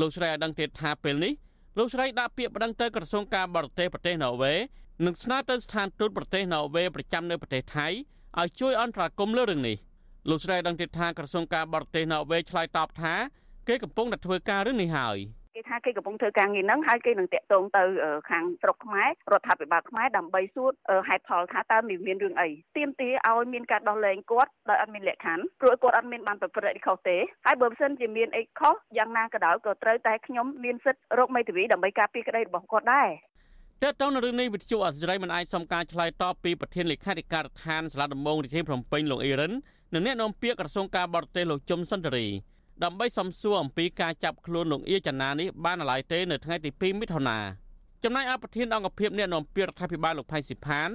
[0.00, 1.34] លោកស្រីឲ្យដឹងទៀតថាពេលនេះ
[1.78, 4.54] លោកស្រីដាក់ពាក្យប្តឹងទៅក្រសួងការបរទេសប្រទេសណ័រវេ
[5.06, 7.86] និងស្នើទៅស្ថានទូតប្រទេសណ័រវេប្រចាំនៅប្រទេសថៃ
[8.40, 9.76] ឲ្យជួយអន្តរាគមន៍លើរឿងនេះ
[10.28, 13.14] លោកស្រីដឹងទៀតថាក្រសួងការបរទេសណ័រវេឆ្លើយតបថា
[13.68, 15.18] គេកំពុងតែធ្វើការរឿងនេះហើយ
[15.56, 17.82] គេថាគេកំពុងធ្វើការងារហ្នឹងហើយគេនឹងតាក់ទងទៅ
[18.30, 20.70] ខាងស្រុកខ្មែររដ្ឋាភិបាលខ្មែរដើម្បីសួរ
[21.08, 27.16] ហេតុផលថាតើមានរឿងអីទៀមទាឲ្យមានការដោះលែងគាត់ដោយអត់មានលក្ខខណ្ឌព្រោះគាត់អត់មានបានប្រព្រឹត្តអីខុសទេ
[27.46, 33.08] ហើយបើមិនសិនជាមានអីខុសយ៉ាងណាក៏ដោយក៏ត្រូវតែខ្ញុំមានសិទ្ធិរកមេធាវីដើម្បីការពារក្តីរបស់គាត់ដែរ
[33.84, 39.52] តើតើនៅរឿងនេះវិទ្យុអសរីមិនអាចសុំការឆ្លើយតបពីប្រធានលេខាធិការដ្ឋានសាលាដំបងរាជធានីភ្នំពេញលោកអ៊ីរ៉ាន
[39.94, 42.26] និងអ្នកនាំពាក្យក្រសួងការបរទេសលោកជុំសុនតរី
[42.84, 47.38] ដើម្បីសំសួរអំពីការចាប់ខ្លួនលោកអៀចនានេះបានឡើយទេនៅថ្ងៃទី2មិថុនា
[48.04, 50.88] ចំណែកអប្រធានអង្គភិបអ្នកនាំពាក្យរដ្ឋាភិបាលលោកផៃស៊ីផាន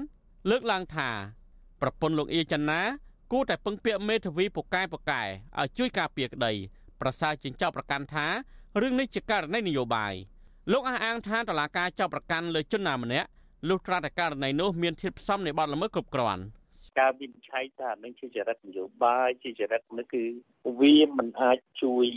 [0.49, 1.09] លើកឡើងថា
[1.81, 2.81] ប្រពន្ធលោកអៀចនា
[3.31, 5.21] គួរតែពឹងពាក់មេធាវីពូកែពូកែ
[5.59, 6.53] ឲ្យជួយការពារក្តី
[7.01, 8.25] ប្រសើរជាងចោទប្រកាន់ថា
[8.81, 10.13] រឿងនេះជាករណីនយោបាយ
[10.71, 13.27] លោកអះអាងថាតឡាការចោទប្រកាន់លើជនណាម្នាក់
[13.67, 16.43] លុះត្រាតែករណីនោះមានធាតុផ្សំនៃបទល្មើសគ្រប់គ្រាន់។
[16.99, 20.23] ការវិនិច្ឆ័យថានឹងជាចរិតនយោបាយជាចរិតនេះគឺ
[20.81, 22.07] វាមិនអាចជួយ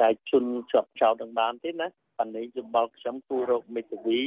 [0.00, 4.22] តែជនជាប់ចោតនឹងបានទេណាបណ្ឌិតយោបល់ខ្ញុំគួររកមេធាវី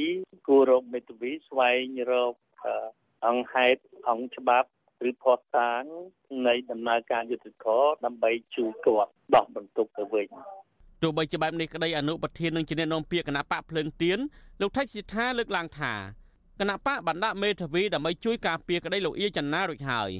[0.48, 2.34] គួររកមេធាវីស្វែងរក
[3.26, 4.68] អង្គហេតុអង្គច្បាប់
[5.08, 5.82] ឬផុសតាង
[6.46, 10.28] នៃដំណើរការយុត្តិធម៌ដើម្បីជួយគាត់ដោះបន្ទុកទៅវិញ
[11.02, 14.18] ទោះបីជាបែបនេះក្តីអនុប្រធាននឹងជាអ្នកនាំពាក្យគណៈបកភ្លើងទៀន
[14.60, 15.92] លោកថៃសិដ្ឋាលើកឡើងថា
[16.60, 20.10] គណៈបកបណ្ដាក់មេធាវីដើម្បីជួយការពារក្តីលោកអៀចន្ទារួចហើយ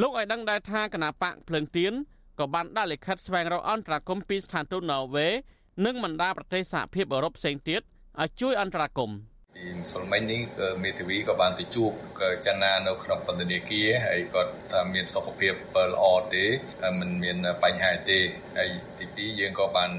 [0.00, 1.92] លោកឲ្យដឹងដែរថាគណៈបកភ្លើងទៀន
[2.38, 5.28] ក៏បានដាក់លិខិតស្វែងរកអន្តរាគមន៍ពីស្ថានទូតណ័រវេ
[5.84, 7.80] និងបណ្ដាប្រទេសសហភាពអឺរ៉ុបផ្សេងទៀត
[8.20, 9.16] ឲ្យជួយអន្តរាគមន៍
[9.56, 10.40] ពីម្សិលមិញនេះ
[10.84, 11.92] មេធាវីក៏បានទៅជួប
[12.46, 15.54] ចនានៅក្នុងពន្ធនាគារហើយគាត់ថាមានសុខភាព
[15.92, 16.44] ល្អទេ
[17.00, 18.18] មិនមានបញ្ហាទេ
[18.58, 19.90] ហើយទី2យើងក៏បាន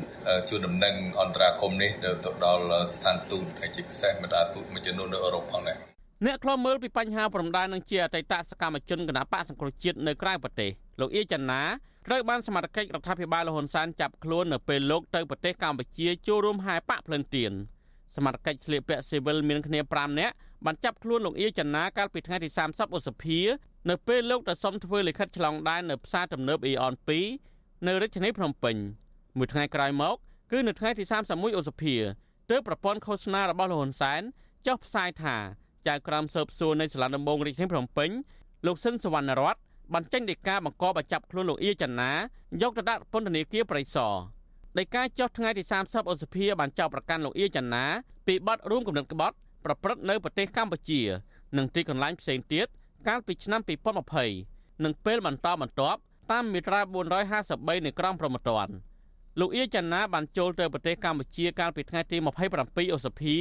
[0.49, 2.63] ជួនដំណឹងអន្តរាគមនេះទៅដល់
[2.95, 5.77] ស្ថានទូតហើយជាពិសេសបណ្ដាទូតមួយចំនួននៅអឺរ៉ុបផងដែរ
[6.25, 11.61] អ្នកខ្លោមើលពីបញ្ហាព្រំដែននឹងជាអតីតសកម្មជនគណបកសង្គ្រោះជាតិនៅក្រៅប្រទេសលោកអៀចនា
[12.07, 17.53] ត្រូវបានសមាជិករដ្ឋាភិបាលលហ៊ុនសែនចាប់ខ្លួននៅពេលលោកទៅប្រទេសកម្ពុជាចូលរួមហែបកភ្លឹងទៀន
[18.17, 20.33] សមាជិកស្លៀកពាក់ស៊ីវិលមានគ្នា5នាក់
[20.65, 23.39] បានចាប់ខ្លួនលោកអៀចនាកាលពីថ្ងៃទី30ឧសភា
[23.89, 26.93] នៅពេលលោកទៅសុំធ្វើលិខិតឆ្លងដែននៅផ្សារទំនើបអ៊ីអន
[27.39, 28.75] 2នៅរាជធានីភ្នំពេញ
[29.37, 30.15] មួយថ្ងៃក្រោយមក
[30.51, 31.95] គឺនៅថ្ងៃទី31ឧសភា
[32.49, 34.21] ទើបប្រព័ន្ធឃោសនារបស់លោកហ៊ុនសែន
[34.67, 35.35] ចុះផ្សាយថា
[35.87, 38.09] ចៅក្រមស៊ើបសួរនៃសាលាដំបងរាជធានីភ្នំពេញ
[38.65, 39.55] លោកស៊ិនសវណ្ណរត
[39.93, 42.11] បានចេញដីកាបង្គាប់ឲ្យចាប់ខ្លួនលោកអៀចនា
[42.61, 44.36] យកទៅដាក់ពន្ធនាគារប្រៃសណ
[44.75, 47.83] ដីកាចុះថ្ងៃទី30ឧសភាបានចោទប្រកាន់លោកអៀចនា
[48.27, 51.01] ពីបទរួមគំនិតក្បត់ប្រព្រឹត្តនៅប្រទេសកម្ពុជា
[51.57, 52.67] និងទីកន្លែងផ្សេងទៀត
[53.07, 53.61] កាលពីឆ្នាំ
[54.23, 55.99] 2020និងពេលបន្តបន្ទាប់
[56.31, 56.81] តាមមាត្រា
[57.33, 58.73] 453នៃក្រមព្រហ្មទណ្ឌ
[59.39, 62.17] លោកអៀចនាបានចូលទៅប្រទេសកម្ពុជាកាលពីថ្ងៃទី
[62.57, 63.35] 27ឧសភា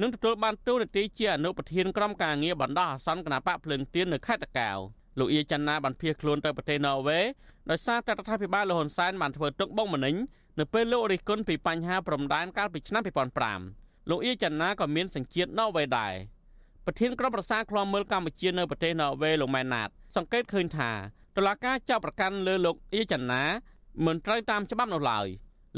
[0.00, 4.78] និងទទួលបានតួនាទីជាអនុប្រធានក្រុមការងារបណ្ដោះអាសន្នគណបកភ្លើងទៀននៅខេត្តតាកែវ
[5.18, 7.20] លោកអៀចនាបានភៀសខ្លួនទៅប្រទេសណ័រវេ
[7.70, 10.14] ដោយសារតែរដ្ឋាភិបាលលហ៊ុនសែនបានធ្វើទុកបុកម្នេញ
[10.58, 13.02] នៅពេលលោករិះគន់ពីបញ្ហាព្រំដែនកាលពីឆ្នាំ
[13.56, 16.14] 2005លោកអៀចនាក៏មានសញ្ជាតិណ័រវេដែរ
[16.86, 20.90] ប្រធានក្រុមប្រឹក្សាឃ្លាំមើលកម្ពុជានៅប្រទេសណ័រវេលោកម៉ែនណាត សង្កេតឃើញថា
[21.36, 23.42] តុលាការចាប់ប្រកាន់លើលោកអៀចនា
[24.06, 25.26] មិនត្រូវតាមច្បាប់នោះឡើយ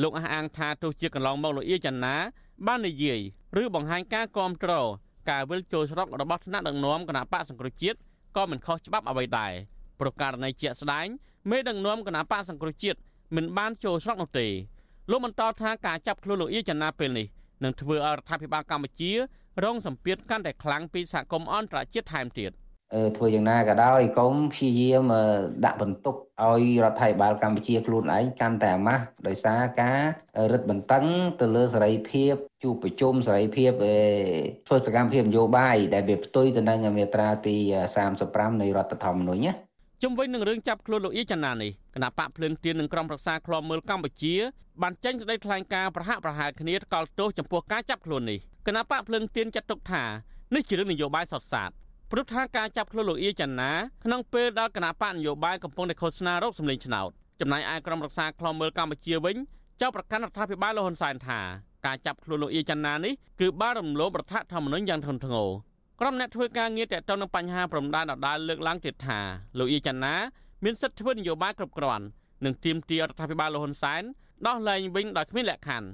[0.03, 2.15] លោកអះអាងថាទោះជាកន្លងមកលោកអៀចនា
[2.67, 3.21] បាននិយាយ
[3.63, 4.87] ឬបង្ហាញការគ្រប់គ្រង
[5.31, 7.99] ការវិលចូលស្រុករបស់ថ្នាក់ដឹកនាំគណៈបកសង្គ្រោះជាតិ
[8.37, 9.53] ក៏មិនខុសច្បាប់អ្វីដែរ
[10.01, 11.07] ប្រការណីជាក់ស្ដែង
[11.51, 12.99] មេដឹកនាំគណៈបកសង្គ្រោះជាតិ
[13.37, 14.47] មិនបានចូលស្រុកនោះទេ
[15.11, 17.27] លោកបន្តថាការចាប់ខ្លួនលោកអៀចនាពេលនេះ
[17.65, 19.13] នឹងធ្វើឲ្យរដ្ឋាភិបាលកម្ពុជា
[19.65, 22.53] រងសម្ពាធកាន់តែខ្លាំងពីសហគមន៍អន្តរជាតិថែមទៀត
[23.17, 25.05] ធ្វើយ៉ាងណាក៏ដោយកុំព្យាយាម
[25.65, 30.01] ដាក់បន្ទុកឲ្យរដ្ឋាភិបាលកម្ពុជាខ្លួនឯងកាន់តែអាម៉ាស់ដោយសារការ
[30.53, 31.05] រឹតបន្តឹង
[31.41, 33.73] ទៅលើសេរីភាពជួបប្រជុំសេរីភាព
[34.67, 37.57] ធ្វើសកម្មភាពនយោបាយដែលវាផ្ទុយទៅនឹងមាត្រាទី
[38.09, 39.53] 35នៃរដ្ឋធម្មនុញ្ញណា
[40.03, 44.35] ជុំវិញនឹងរឿងចាប់ខ្លួនលោកអៀចនានេះគណៈបកភ្លើងទៀននិងក្រុមប្រឹក្សាឃ្លាំមើលកម្ពុជា
[44.83, 50.03] បានចេញសេចក្តីថ្លែងការណ៍ប្រហាក់ប្រហែលគ្នាថ្កោលទោសចំពោះការចាប់ខ្លួននេះគណៈបកភ្លើងទៀនចាត់ទុកថា
[50.55, 51.71] នេះជារឿងនយោបាយសុទ្ធសាធ
[52.11, 53.71] ព្រោះថាការចាប់ខ្លួនលោកអៀចនា
[54.05, 57.11] ក្នុងពេលដែលគណៈបកនយោបាយកំពុងតែឃោសនារោគសម្លេងឆ្នោត
[57.41, 59.37] ចំណែកឯក្រុមរក្សាឃ្លាំមើលកម្ពុជាវិញ
[59.81, 61.41] ចោទប្រកាន់រដ្ឋាភិបាលលហ៊ុនសែនថា
[61.87, 65.49] ការចាប់ខ្លួនលោកអៀចនានេះគឺបានរំលោភរដ្ឋធម្មនុញ្ញយ៉ាងធ្ងន់ធ្ងរ
[66.05, 69.21] ក្រុមអ្នកធ្វើការងារតេតទៅនឹងបញ្ហាព្រំដែនដដាលលើកឡើងទៀតថា
[69.59, 70.15] លោកអៀចនា
[70.65, 72.05] មានសិទ្ធិធ្វើនយោបាយគ្រប់គ្រាន់
[72.45, 74.03] និងទាមទាររដ្ឋាភិបាលលហ៊ុនសែន
[74.47, 75.89] ដោះលែងវិញដោយគ្មានលក្ខខណ្ឌ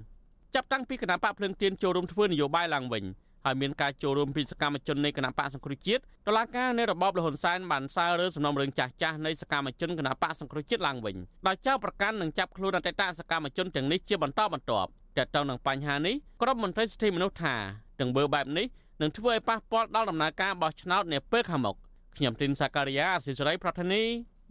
[0.54, 3.04] ចាប់តាំងពីគណៈបកភ្លើងទៀនចូលរួមធ្វើនយោបាយឡើងវិញ
[3.44, 11.16] ហើយមានការចូលរួមពីសកម្មជននៃគណៈបកសង្គ្រោះជាតិតឡាការនៃរបបលហ៊ុនសែនបានសើរើសំណុំរឿងចាស់ចាស់នៃសកម្មជនគណៈបកសង្គ្រោះជាតិឡើងវិញ
[11.46, 17.54] ដោយចោទប្រកាន់និងចាប់ខ្លួនអតីតសកម្មជនទាំងនេះជាបន្តបន្ទាប់តែទៅនឹងបញ្ហានេះក្រុមមន្ត្រីសិទ្ធិមនុស្សថា
[18.00, 18.66] ទាំងបើបែបនេះ
[19.00, 21.76] នឹងធ្វើឲ្យប៉ះពាល់ដល់ដំណើរការបោះឆ្នោតនាពេលខាងមុខ
[22.16, 24.02] ខ្ញុំទីនសាការីយ៉ាអសិសរីប្រធានី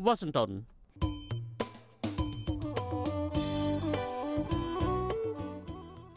[0.06, 0.50] វ៉ាស៊ីនតោន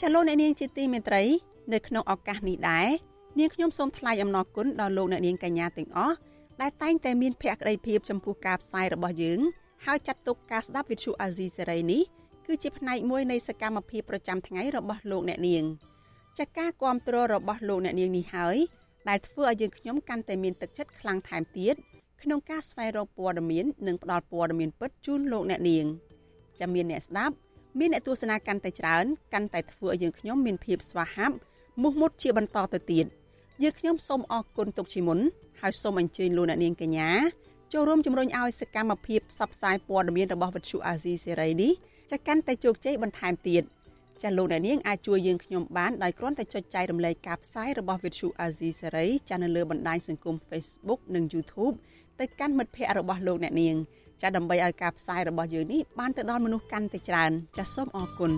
[0.01, 1.23] ចលនានាងជាទីមេត្រី
[1.73, 2.88] នៅក្នុងឱកាសនេះដែរ
[3.38, 6.16] នាងខ្ញុំសូមថ្លែងអំណរគុណដល់លោកអ្នកនាងកញ្ញាទាំងអស់
[6.61, 9.40] ដែលតែងតែមានភក្ដីភាពចំពោះការផ្សាយរបស់យើង
[9.87, 12.03] ហើយចាត់ទុកការស្ដាប់វិទ្យុអាស៊ីសេរីនេះ
[12.47, 15.64] គឺជាផ្នែកមួយនៃសកម្មភាពប្រចាំថ្ងៃរបស់លោកអ្នកនាង
[16.38, 18.57] ចាការគ្រប់គ្រងរបស់លោកអ្នកនាងនេះហើយ
[19.09, 21.75] ដែលធ្វើឲ្យយើងខ្ញុំកាន់តែមានទឹកចិត្តខ្លាំងថែមទៀត
[22.23, 25.85] ក្នុងការស្វែងរកព័ត៌មាននិងផ្តល់ព័ត៌មានពិតជូនលោកអ្នកនាង
[26.61, 27.35] ចាំមានអ្នកស្ដាប់
[27.79, 31.37] មានអ្នកទស្សនាកាន់តែច្រើនកាន់តែធ្វើឲ្យយើងខ្ញុំមានភាពស្វាហាប់
[31.83, 33.07] មោះមុតជាបន្តទៅទៀត
[33.62, 35.19] យើងខ្ញុំសូមអរគុណទុកជាមុន
[35.61, 37.11] ហើយសូមអញ្ជើញលោកអ្នកនាងកញ្ញា
[37.73, 41.73] ចូលរួមជំរុញឲ្យសកម្មភាពផ្សព្វផ្សាយព័ត៌មានរបស់វិទ្យុអាស៊ីសេរីនេះ
[42.11, 43.62] ចាកាន់តែជោគជ័យបន្ថែមទៀត
[44.22, 51.74] ចាលោកអ្នកនាងអាចជួយយើងខ្ញុំបានដោយគ្រាន់តែចុចចែករំលែកការផ្សាយរបស់វិទ្យុអាស៊ីសេរីចានៅលើបណ្ដាញសង្គម Facebook និង YouTube
[52.20, 53.76] ទៅកាន់មិត្តភ័ក្តិរបស់លោកអ្នកនាង
[54.22, 58.33] ចាដើម្បីឲ្យការផ្សាយរបស់យើងនេះបានទៅដល់មនុស្សកាន់តែច្រើន ចាសូមអរគុណ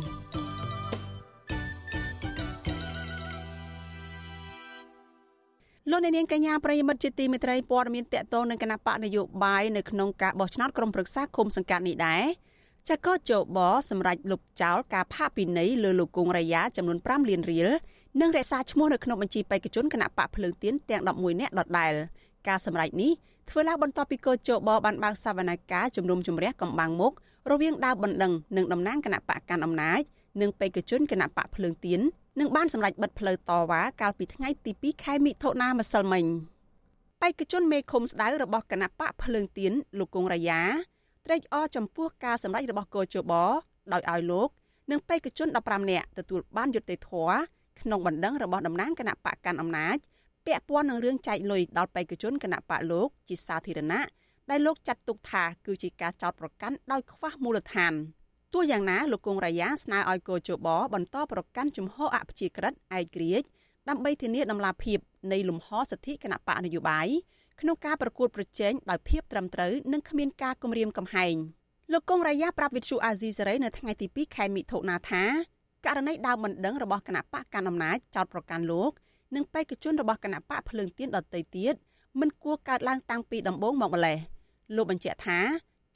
[5.90, 12.24] លោកអ្នកនាងកញ្ញាប្រិយមិត្តជាទីមេត្រីព័ត៌មានតកតងនឹងគណៈបកនយោបាយនៅក្នុងការបោះឆ្នោតក្រុមប្រឹក្សាគុំសង្កាត់នេះដែរ
[12.88, 13.58] ចកជប
[13.90, 17.68] សម្រាប់លុបចោលការផាកពិន័យលើលោកគង់រាយាចំនួន5លានរៀល
[18.20, 21.92] និងរក្សាឈ្មោះនៅក្នុងបញ្ជីបេក្ខជនគណៈបកភ្លើងទៀនទាំង11នាក់ដដែល
[22.48, 23.12] ការសម្រេចនេះ
[23.50, 27.12] ធ្វើឡើងបន្ទាប់ពីកោជបបានបើកសវនកម្មជំនុំជម្រះកំបាំងមុខ
[27.50, 30.00] រវាងដាវបណ្ដឹងនិងតំណាងគណៈបកកាន់អំណាច
[30.40, 32.00] និងបេក្ខជនគណៈបកភ្លើងទៀន
[32.40, 36.24] នឹងបានសម្រេចបិទផ្លូវតវ៉ាកាលពីថ្ងៃទី2ខែមិថុនាម្សិលមិញ
[37.22, 40.60] បេក្ខជនមេឃុំស្ដៅរបស់គណៈបកភ្លើងទៀនលោកគង់រាយា
[41.26, 43.32] ត្រេកអរចំពោះការសម្រេចរបស់កោជប
[43.92, 44.48] ដោយឲ្យលោក
[44.90, 47.36] និងបេក្ខជន15នាក់ទទួលបានយុត្តិធម៌
[47.80, 49.96] ក្នុងបណ្ដឹងរបស់តំណាងគណៈបកកាន់អំណាច
[50.46, 54.02] ពាក់ព័ន្ធនឹងរឿងចែកលុយដល់បេក្ខជនគណៈបកលោកជាសាធារណៈ
[54.50, 57.92] ដែលលោកចាត់ទុកថាគឺជាការចោទប្រកាន់ដោយខ្វះមូលដ្ឋាន
[58.54, 63.46] ទោះយ៉ាងណាលោកគង់រាយាស្នើឲ្យកោជបបន្តប្រកាន់ជំហរអព្យាក្រឹតឯករាជ្យ
[63.88, 64.98] ដើម្បីធានាដំណាភាព
[65.32, 67.08] នៃលំហសិទ្ធិគណៈបកនយោបាយ
[67.60, 71.34] ក្នុងការប្រកួតប្រជែងដោយភាពត្រឹមត្រូវនិងគ្មានការគំរាមកំហែង
[71.92, 75.24] លោកកុងរាយាប្រាប់វិទ្យុអាស៊ីសេរីនៅថ្ងៃទី2ខែមិថុនាថា
[75.86, 78.92] ករណីដើមមិនដឹងរបស់គណៈបកកណ្ដាលអំណាចចោតប្រកាន់លោក
[79.34, 81.74] និងបេក្ខជនរបស់គណៈបកភ្លើងទៀនដទៃទៀត
[82.20, 84.18] មិនគួរកើតឡើងតាំងពីដំបូងមកម្លេះ
[84.76, 85.38] លោកបញ្ជាក់ថា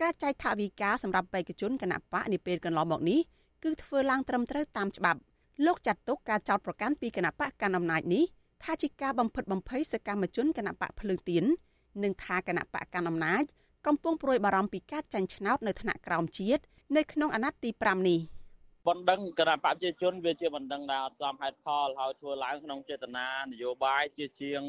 [0.00, 3.20] ការចែកថវិកាសម្រាប់បេក្ខជនគណៈបកនាពេលកន្លងមកនេះ
[3.64, 5.20] គឺធ្វើឡើងត្រឹមត្រូវតាមច្បាប់
[5.66, 8.24] លោកចាត់ទុកការចោតប្រកាន់ពីគណៈបកកណ្ដាលអំណាចនេះ
[8.62, 11.44] ថាជាការបំផិតបំភ័យសកម្មជនគណៈបកភ្លើងទៀន
[12.02, 13.44] និងថាគណៈបកកណ្ដាលអំណាច
[13.86, 16.62] កំពុងប្រួយបារម្ភពីការចាញ់ឆ្នោតនៅថ្នាក់ក្រោមជាតិ
[16.96, 18.20] នៅក្នុងអាណត្តិទី5នេះ។
[18.88, 24.60] បណ្ដឹងគណៈបព្វជិជនវាជាបណ្ដឹងដែលអត់សមហេតុផលហើយធ្វើឡើងក្នុងចេតនានយោបាយជាជាង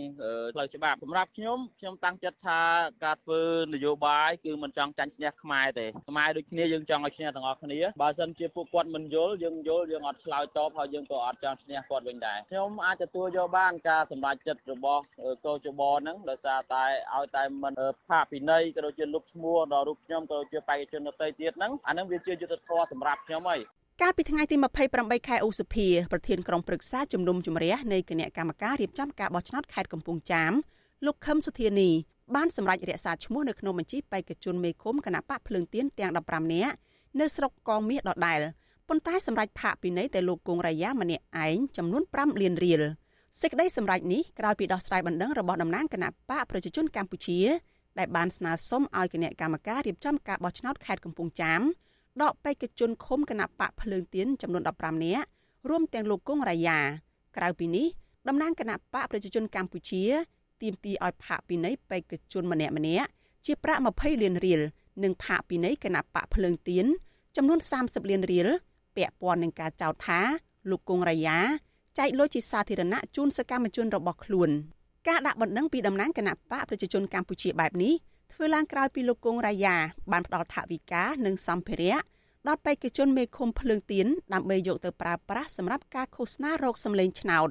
[0.56, 2.62] ផ្លូវច្បាប់សម្រាប់ខ្ញុំខ្ញុំតាំងចិត្តថា
[3.06, 3.41] ការធ្វើ
[3.73, 15.03] នយោបាយគឺមិនចង់ចាញ់ឈ្នះខ្មែរទេខ្មែរដូចគ្នាយើងចង់ឲ្យឈ្នះទាំងអស់គ្នាបើសិនជាពួកគាត់មិនយល់យើងយល់យើងអត់ឆ្លើយតបហើយយើងក៏អត់ចង់ឈ្នះគាត់វិញដែរខ្ញុំអាចទទួលយកបានការសម្រេចចិត្តរបស់
[15.45, 17.73] កោជបហ្នឹងដោយសារតែឲ្យតែមិន
[18.10, 23.62] ផាកពិន័យក៏ដូចជាលុបឈ្មោះដល់រូបខ្ញុំក៏ដូចជាបេក្ខជនដទៃទៀតហ្នឹងអាហ្នឹងវាជាយុទ្ធធម៌សម្រាប់ខ្ញុំហើយ
[24.04, 24.56] កាលពីថ្ងៃទី
[24.92, 30.52] 28ខែឧសភាប្រធានក្រុមប្រឹក្សាជំនុំជម្រះនៃគណៈកម្មការរៀបចំការបោះឆ្នោតខេត្តកំពង់ចាម
[31.06, 31.90] លោកខឹមសុធានី
[32.36, 36.76] បានសម្រេចរក្សាឈ្មោះនៅក្នុងបញ្ជីបេក្ខជនមេឃុំគណៈបកភ្លើងទៀនទាំង15នាក់
[37.20, 38.40] នៅស្រុកកងមាសដដែល
[38.90, 42.82] ប៉ុន្តែសម្រេចផាកពិន័យតែលោកគង់រាយាម្នាក់ឯងចំនួន5លានរៀល
[43.42, 47.40] សេចក្តីសម្រេចនេះក្រោយពីដោះស្រាយបណ្ដឹងរបស់តំណាងគណៈបកប្រជាជនកម្ពុជា
[48.00, 51.62] ដែលបានស្នើសុំឲ្យគណៈកម្មការរៀបចំការបោះឆ្នោតខេត្តកំពង់ចាម
[52.21, 55.25] ដកបេក្ខជនឃុំគណៈបកភ្លើងទៀនចំនួន15នាក់
[55.69, 56.80] រួមទាំងលោកគង់រាយា
[57.38, 57.88] ក្រៅពីនេះ
[58.27, 60.03] តំណាងគណៈបកប្រជាជនកម្ពុជា
[60.62, 63.08] ទាមទារឲ្យផាកពិន័យបេក្ខជនម្នាក់ម្នាក់
[63.45, 64.62] ជាប្រាក់20លានរៀល
[65.03, 66.86] និងផាកពិន័យគណៈបកភ្លើងទៀន
[67.36, 68.47] ចំនួន30លានរៀល
[68.95, 70.19] ពាក់ព័ន្ធនឹងការចោទថា
[70.69, 71.38] លោកគង់រាយា
[71.97, 74.49] ចែកលុយជាសាធារណៈជូនសកម្មជនរបស់ខ្លួន
[75.08, 77.93] ការដាក់បណ្ដឹងពីតំណាងគណៈបកប្រជាជនកម្ពុជាបែបនេះ
[78.39, 79.76] ធ្វើឡើងក្រោយពីលោកគង់រាយា
[80.12, 81.97] បានផ្ដល់ថវិកានិងសម្ភារៈ
[82.47, 87.50] ដល់បេក្ខជនមេឃុំភ្លើងទៀនដើម្បីយកទៅប្រើប្រាស់សម្រាប់ការឃោសនារោគសម្លេងឆ្នោត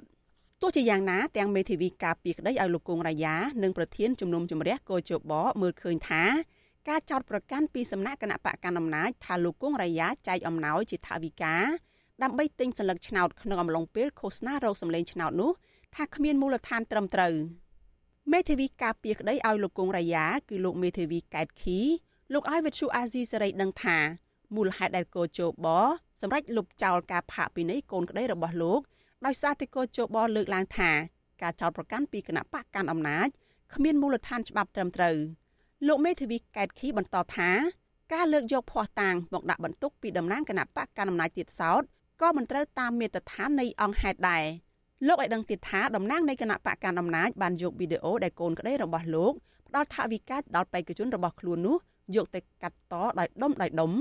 [0.63, 6.23] ទោះជាយ៉ាងណាទាំងមេធាវីការពីក្តីឲ្យលោកគង់រាយានិងប្រធានជំនុំជម្រះកោជបមើលឃើញថា
[6.89, 11.55] ការចោតប្រកាន់ពីសំណាក់គណៈបកកណ្ដាលអំណាចថាលោកគង់រាយាចែកអំណោយជាថវិកា
[12.23, 15.53] ដើម្បីទិញសន្លឹកឆ្នោតក្នុងអំឡុងពេលឃោសនារោគសម្លេងឆ្នោតនោះ
[15.95, 17.35] ថាគ្មានមូលដ្ឋានត្រឹមត្រូវ។
[18.33, 21.79] មេធាវីការពីក្តីឲ្យលោកគង់រាយាគឺលោកមេធាវីកែតខី
[22.33, 23.99] លោកឲ្យវិទ្យុអាស៊ីសេរីដឹងថា
[24.55, 25.67] មូលហេតុដែលកោជប
[26.21, 28.81] សម្រាប់លុបចោលការផាកពិន័យកូនក្តីរបស់លោក
[29.27, 30.91] ដោយសារតែកោជបលើកឡើងថា
[31.43, 33.29] ការចោទប្រកាន់ពីគណៈបកកាន់អំណាច
[33.75, 35.17] គ្មានមូលដ្ឋានច្បាប់ត្រឹមត្រូវ
[35.87, 37.51] លោកមេធាវីកែតខីបន្តថា
[38.13, 41.83] ការលើកយកភ័ស្តុតាងមកដាក់បន្ទុកពីតំណាងគណៈបកកាន់អំណាចទៀតសោត
[42.21, 44.45] ក៏មិនត្រូវតាមមាត្រដ្ឋាននៃអង្គហេតុដែរ
[45.07, 49.33] លោកឲ្យដឹងទៀតថាតំណាងនៃគណៈបកកាន់អំណាចបានយកវីដេអូដែលកូនក្តីរបស់លោក
[49.69, 51.77] ផ្ដល់ថវិកាដល់បេក្ខជនរបស់ខ្លួននោះ
[52.17, 53.93] យកទៅកាត់តដោយដុំដោយដុំ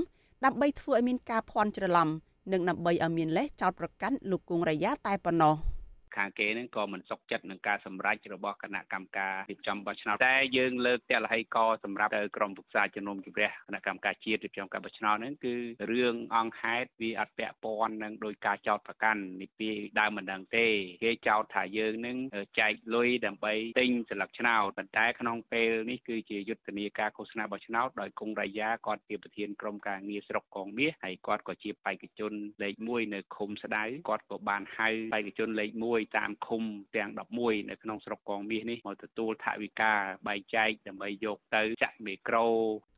[0.46, 2.10] ដើម្បីធ្វើឲ្យមានការភ័ន្តច្រឡំ
[2.52, 5.56] និងដើម្បីឲ្យមានលេសចោតប្រកាន់លោកគង់រយ៉ាតែប៉ុណ្ណោះ។
[6.18, 15.56] ខាងគេនឹងក៏មិនសុខចិត្តនឹងការសម្រេចរបស់គណៈកម្មការរៀបចំបោះឆ្នោតតែយើងលើកទលហីកសម្រាប់ទៅក្រុមប្រឹក្សាជំនុំជម្រះគណៈកម្មការជាតិរៀបចំការបោះឆ្នោតហ្នឹងគឺ
[15.92, 20.66] រឿងអង្គហេតុវាអត់ពាក់ព័ន្ធនឹងដោយការចោតប្រកាន់នេះពីដើមមិនដឹងទេ
[21.04, 22.18] គេចោតថាយើងនឹង
[22.60, 36.64] ចែកលុយដើម្បីទិញស្លឹកឆ្នោតប៉ុន្តែក្នុងពេលនេះគឺជាយុទ្ធនាការឃោសនាបោះឆ្នោតដោយគង់រាយាគាត់ជាប្រធានក្រុមការងារស្រុកកងមាសហើយគាត់ក៏ជាបេក្ខជនលេខ1នៅឃុំស្ដៅគាត់ក៏បានហៅបេក្ខជនលេខ1តាមឃុំ
[36.96, 39.94] ទាំង11នៅក្នុងស្រុកកងមាសនេះមកទទួលថវិកា
[40.28, 42.48] បែងចែកដើម្បីយកទៅចាក់មីក្រូ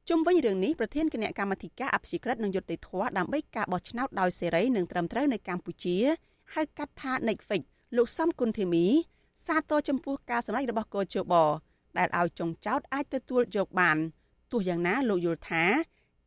[0.10, 5.98] ជុំវិញរឿងនេះប្រធានគណៈកម្មាធិការអភិក្រិតនិងយុត្តិធម៌ដើម្បីការបោះឆ្នោតដោយសេរីនិងត្រឹមត្រូវនៅកម្ពុជា
[6.56, 7.62] ហៅកាត់ថា Netflix
[7.98, 8.86] លោកសំគុណធីមី
[9.46, 11.34] សាទរចំពោះការសម្ដែងរបស់កោជប
[11.98, 13.98] ដែលឲ្យចុងចោតអាចទទួលយកបាន
[14.52, 15.64] ទោះយ៉ាងណាលោកយល់ថា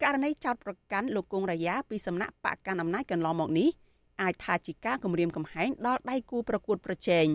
[0.03, 3.69] ករណីចោតប្រកាន់លោកគង់រាយាពីសំណាក់បកកណ្ដាលអំណាចកន្លងមកនេះ
[4.23, 7.29] អាចថាជាការគម្រាមកំហែងដល់ដៃគូប្រកួតប្រជែង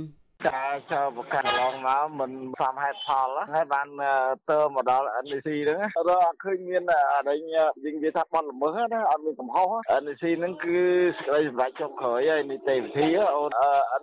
[0.48, 3.88] ការចោលប្រកាន់ឡងមកមិនសមហេតុផលហើយបាន
[4.50, 9.67] ទៅមកដល់ NEC ហ្នឹងរកអត់ឃើញមានអរិញយើងនិយាយថាបន់ល្មើសណាអត់មានកំហុស
[10.04, 10.78] NEC ហ្នឹងគឺ
[11.17, 13.52] សេចក្តីសម្រេចចុងក្រោយហើយនីតិវិធីអូន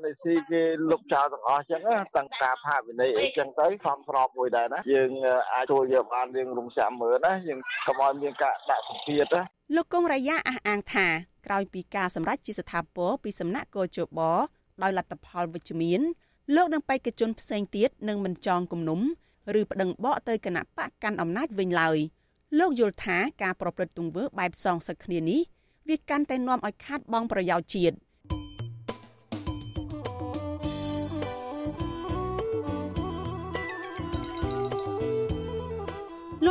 [0.01, 1.81] NEC គេលុបចោលទាំងអស់ចឹង
[2.17, 5.11] តាំងការផាកវិន័យអីចឹងទៅសំស្របមួយដែរណាយើង
[5.55, 9.43] អាចចូលយកបានយើងរំសាក់មើលណាយើងកុំឲ្យមានការដាក់សម្ពាធណា
[9.77, 14.21] លោកកុងរាយាអះអាងថា ក្រោយពីការសម្រេចជាស្ថាពរពីសំណាក់កោជប
[14.83, 16.01] ដោយលទ្ធផលវិជ្ជមាន
[16.55, 19.01] លោកនិងបេក្ខជនផ្សេងទៀតនឹងមិនចងគំនុំ
[19.61, 21.99] ឬប្តឹងបកទៅគណៈបកកាន់អំណាចវិញឡើយ
[22.59, 25.41] លោកយល់ថាការប្រព្រឹត្តទង្វើបែបសងសឹកគ្នានេះ
[25.89, 27.97] វាកាន់តែនាំឲ្យខាតបង់ប្រយោជន៍ជាតិ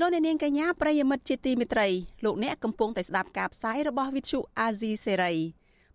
[0.00, 1.88] លោកអ្នកនាងកញ្ញាប្រិយមិត្តជាទីមេត្រី
[2.24, 5.34] លោកអ្នកកំពុងតែស្ដាប់ការផ្សាយរបស់វិទ្យុអាស៊ីសេរី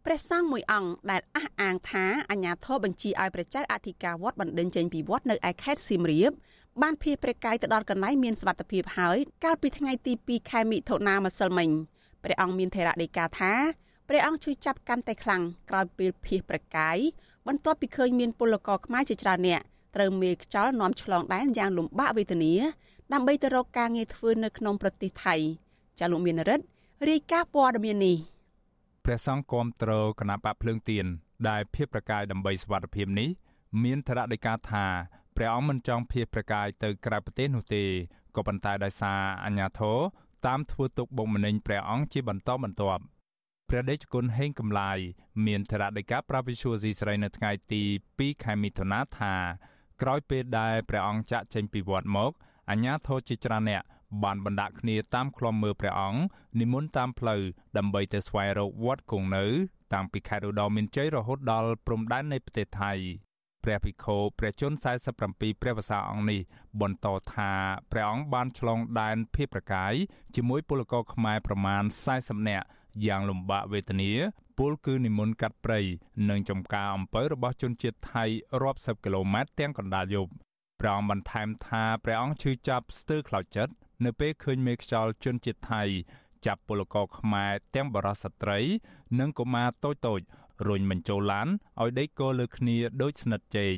[0.06, 6.32] ព្រះសង្ឃមួយអង្គដែលអះអាងថាអាញាធរបញ្ជាឲ្យព្រះចៅអធិការវត្តបណ្ដឹងចេញពីវត្តនៅឯខេត្តសៀមរាប
[6.82, 11.70] បានភៀសព្រះកាយទៅដល់កន្លែងមានសវត្ថភាពហើយកាលពីថ្ងៃទី2ខែមិថុនាម្សិលមិញ
[12.24, 13.54] ព្រះអង្គមានថេរដីកាថា
[14.08, 16.98] ព្រះអង្គជួយចាប់កាន់តែខ្លាំងក្រោយពេលភៀសព្រះកាយ
[17.48, 19.62] បន្ទាប់ពីឃើញមានពលករខ្មែរជាច្រើនអ្នក
[19.96, 22.54] ត្រូវមេខ្យល់នាំឆ្លងដែនយ៉ាងលំបាកវេទនា
[23.13, 25.36] ដើម្បីទៅរកការងារធ្វើនៅក្នុងប្រទេសថៃ
[26.00, 26.65] ចាលោកមានរិទ្ធ
[27.10, 28.17] រាយការណ៍ព័ត៌មាននេះ
[29.06, 31.06] ព្រះសង្ឃគាំទ្រគណៈបកភ្លើងទៀន
[31.50, 33.30] ដែលភៀសប្រកាយដើម្បីសវត្ថភាពនេះ
[33.84, 34.86] មានធរដីកាថា
[35.36, 37.84] ព្រះអង្គមិនចង់ភៀសប្រកាយទៅក្រៅប្រទេសនោះទេ
[38.36, 39.98] ក៏ប៉ុន្តែដោយសារអាញាធរ
[40.48, 43.04] តាមធ្វើទុកបុកម្នេញព្រះអង្គជាបន្តបន្ទាប់
[43.69, 44.98] ព្រះដេចគុណហេងកំឡាយ
[45.45, 47.84] មានធរដីកាប្រាវិសុយស៊ីស្រីនៅថ្ងៃទី
[48.17, 49.34] 2ខែមិថុនាថា
[50.02, 52.32] ក្រោយពេលដែលព្រះអង្គចាក់ចេញពីវត្តមក
[52.69, 53.84] អាញាធរជាច្រើនអ្នក
[54.23, 56.21] បានបណ្ដាក់គ្នាតាមខ្លំមើលព្រះអង្គ
[56.60, 57.41] និមន្តតាមផ្លូវ
[57.77, 59.45] ដើម្បីទៅស្វែងរកវត្តគង់នៅ
[59.93, 62.93] តាំងពីខេត្តឧត្តរមានជ័យរហូតដល់ព្រំដែននៃប្រទេសថៃ
[63.63, 66.41] ព្រះភិក្ខុព្រះជន្ម47ព្រះវស្សាអង្គនេះ
[66.82, 67.51] បន្តថា
[67.91, 69.93] ព្រះអង្គបានឆ្លងដែនភៀបប្រកាយ
[70.36, 71.84] ជាមួយពលករខ្មែរប្រមាណ
[72.15, 72.65] 40នាក់
[73.05, 74.12] យ៉ាងលំបាកវេទនា
[74.58, 75.79] ពលគឺនិមន្តកាត់ព្រៃ
[76.29, 78.25] និងចំការអំពៅរបស់ជនជាតិថៃ
[78.62, 80.32] រាប់សិបគីឡូម៉ែត្រទាំងកណ្ដាលយប់
[80.80, 83.74] ព្រះអង្គបន្ថែមថាព្រះអង្គឈឺចាប់ស្ទើរខ្លោចចិត្ត
[84.06, 85.84] នៅពេលឃើញមេខ្យល់ជនជាតិថៃ
[86.46, 88.60] ចាប់ពលករខ្មែរទាំងបរិសុទ្ធស្ត្រី
[89.20, 90.26] និងកុមារតូចៗ
[90.68, 91.48] រុញបញ្ចូលឡាន
[91.82, 93.76] ឲ្យដេកគោលើគ្នាដូចស្និទ្ធចេក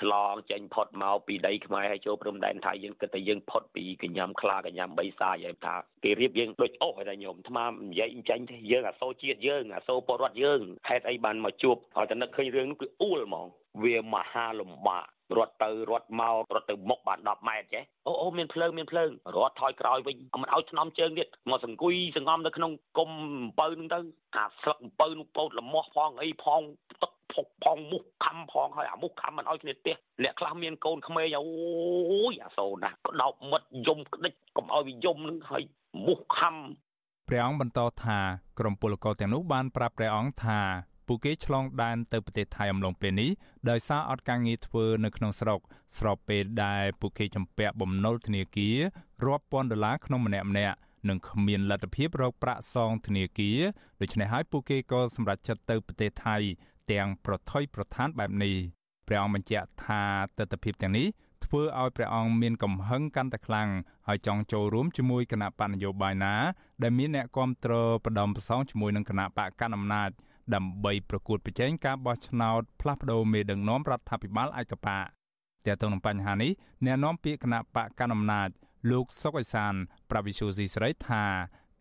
[0.00, 7.58] ឆ្លងចេញផុតមកពីដីខ្មែរហើយចូលព្រំដែនថៃយើងគិតតែយើងផុតពីកញ្ញាំខ្លាកញ្ញាំបីសាយហើយថាគេរៀបយើងដូចអូសហើយតែញោមថ្ម
[7.90, 13.46] និយាយចាញ់ទេយើងអាសូរជាតិយើងអាសូរពលរដ្ឋយើងហេតុអីបានមកជួបហើយតែនឹកឃើញរឿងនោះគឺអ៊ូលហ្មង
[13.82, 15.06] វាមហាលំបាក
[15.36, 23.10] រត់ទៅរត់មករត់ទៅមុខបាន10ម៉ែត្រចេះអូអូមានភ្លើងមានភ្លើងរត់ថយក្រោយវិញមិនឲ្យថ្នមជើងទៀតមកសង្គុយសងំនៅក្នុងគុំ
[23.42, 23.98] អំពៅនឹងទៅ
[24.36, 26.60] អាស្លឹកអំពៅនោះពោតលមាស់ផងអីផង
[27.02, 31.44] ទឹក ផុកផងមុខខំផងហើយអាមុខខំមិនឲ្យគ្នាទេអ្នកខ្លះមានកូនក្មេងអូ
[32.32, 35.62] យអាសូរណាស់ក្តោបមិត្តយំក្តិចកុំឲ្យវាយំនឹងហើយ
[36.06, 36.54] មុខខំ
[37.28, 38.18] ព្រះអង្គបន្តថា
[38.58, 40.60] ក្រុមពលករទាំងនោះបានប្រាប់ព្រះអង្គថា
[41.06, 43.30] ពួកគេឆ្លងដែនទៅប្រទេសថៃអំឡុងពេលនេះ
[43.70, 45.60] ដោយសារអត់ការងារធ្វើនៅក្នុងស្រុក
[45.98, 48.78] ស្របពេលដែលពួកគេចំពាក់បំណុលធនាគារ
[49.24, 50.76] រាប់ពាន់ដុល្លារក្នុងម្នាក់ម្នាក់
[51.08, 53.58] និងគ្មានលទ្ធភាពរកប្រាក់សងធនាគារ
[54.00, 56.36] ដូច្នេះហើយពួកគេក៏សម្រេចចិត្តទៅប្រទេសថៃ
[56.92, 58.54] ទាំងប្រថុយប្រឋានបែបនេះ
[59.06, 60.02] ព្រះអង្គបញ្ជាក់ថា
[60.38, 61.06] ទស្សនវិជ្ជាទាំងនេះ
[61.44, 63.68] ធ្វើឲ្យព្រះអង្គមានកំហឹងកាន់តែខ្លាំង
[64.06, 66.34] ហើយចង់ចូលរួមជាមួយគណៈបកនយោបាយណា
[66.82, 70.10] ដែលមានអ្នកគ្រប់គ្រងបដំប្រសងជាមួយនឹងគណៈបកកណ្ដាលអំណាច
[70.54, 75.06] ដើម្បីប្រកួតប្រជែងការបោះឆ្នោតផ្លាស់ប្តូរមេដឹកនាំរដ្ឋាភិបាលឯកបក
[75.66, 76.52] តែទៅនឹងបញ្ហានេះ
[76.84, 78.48] អ្នកនាំពាក្យគណៈបកកណ្ដាលអំណាច
[78.90, 79.74] លោកសុកអេសាន
[80.10, 81.24] ប្រវិសុយស៊ីស្រីថា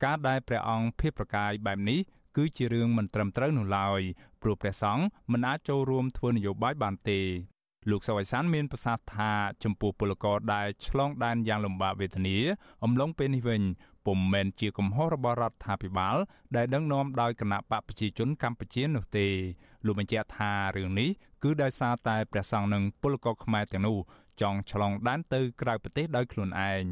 [0.03, 1.99] ការដែលព្រះអង្គភៀសប្រកាយបែបនេះ
[2.35, 4.01] គឺជារឿងមិនត្រឹមត្រូវនោះឡើយ
[4.41, 7.19] ព្រោះព្រះសង្ឃមិនអាចចូលរួមធ្វើនយោបាយបានទេ
[7.89, 9.31] លោកសវ័យសានមានប្រសាសន៍ថា
[9.63, 12.37] ចំពោះពលករដែលឆ្លងដែនយ៉ាងលំបាកវេទនា
[12.83, 13.61] អំឡុងពេលនេះវិញ
[14.05, 16.15] ពុំមែនជាកំហុសរបស់រដ្ឋាភិបាល
[16.55, 19.27] ដែលដឹកនាំដោយគណៈបកប្រជាជនកម្ពុជានោះទេ
[19.85, 21.09] លោកបញ្ជាក់ថារឿងនេះ
[21.43, 23.97] គឺដោយសារតែព្រះសង្ឃនិងពលករខ្មែរទាំងនោះ
[24.41, 26.85] ចង់ឆ្លងដែនទៅក្រៅប្រទេសដោយខ្លួនឯង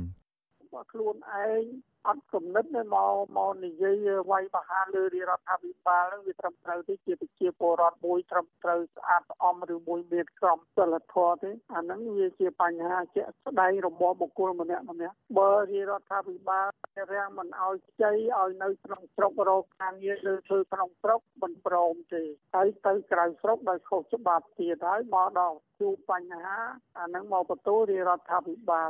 [0.92, 1.64] ខ្លួនឯង
[2.08, 5.08] អត់គំនិតទេមកមកនិយាយវាយបហាលើរ
[5.38, 16.68] ដ្ឋាភិបាលនឹងវាត្រឹមត្រូវទេជាប្រជាពលរដ្ឋមួយត្រឹមត្រូវស្អាតស្អំឬមួយមានក្រមសីលធម៌ទេអាហ្នឹងវាជាបញ្ហាជាក់ស្ដែងរបស់បុគ្គលម្នាក់ម្នាក់បើរាជរដ្ឋាភិបាល
[17.14, 22.24] រាំងមិនឲ្យខ្ចីឲ្យនៅក្នុងស្រុករកការងារលើធ្វើក្នុងស្រុកមិនព្រមទេ
[22.56, 26.58] ហើយទៅក្រៅស្រុកដោយខុសច្បាប់ទៀតហើយមកដល់ជួបបញ្ហា
[27.00, 28.90] អាហ្នឹងមកបន្ទោរាជរដ្ឋាភិបាល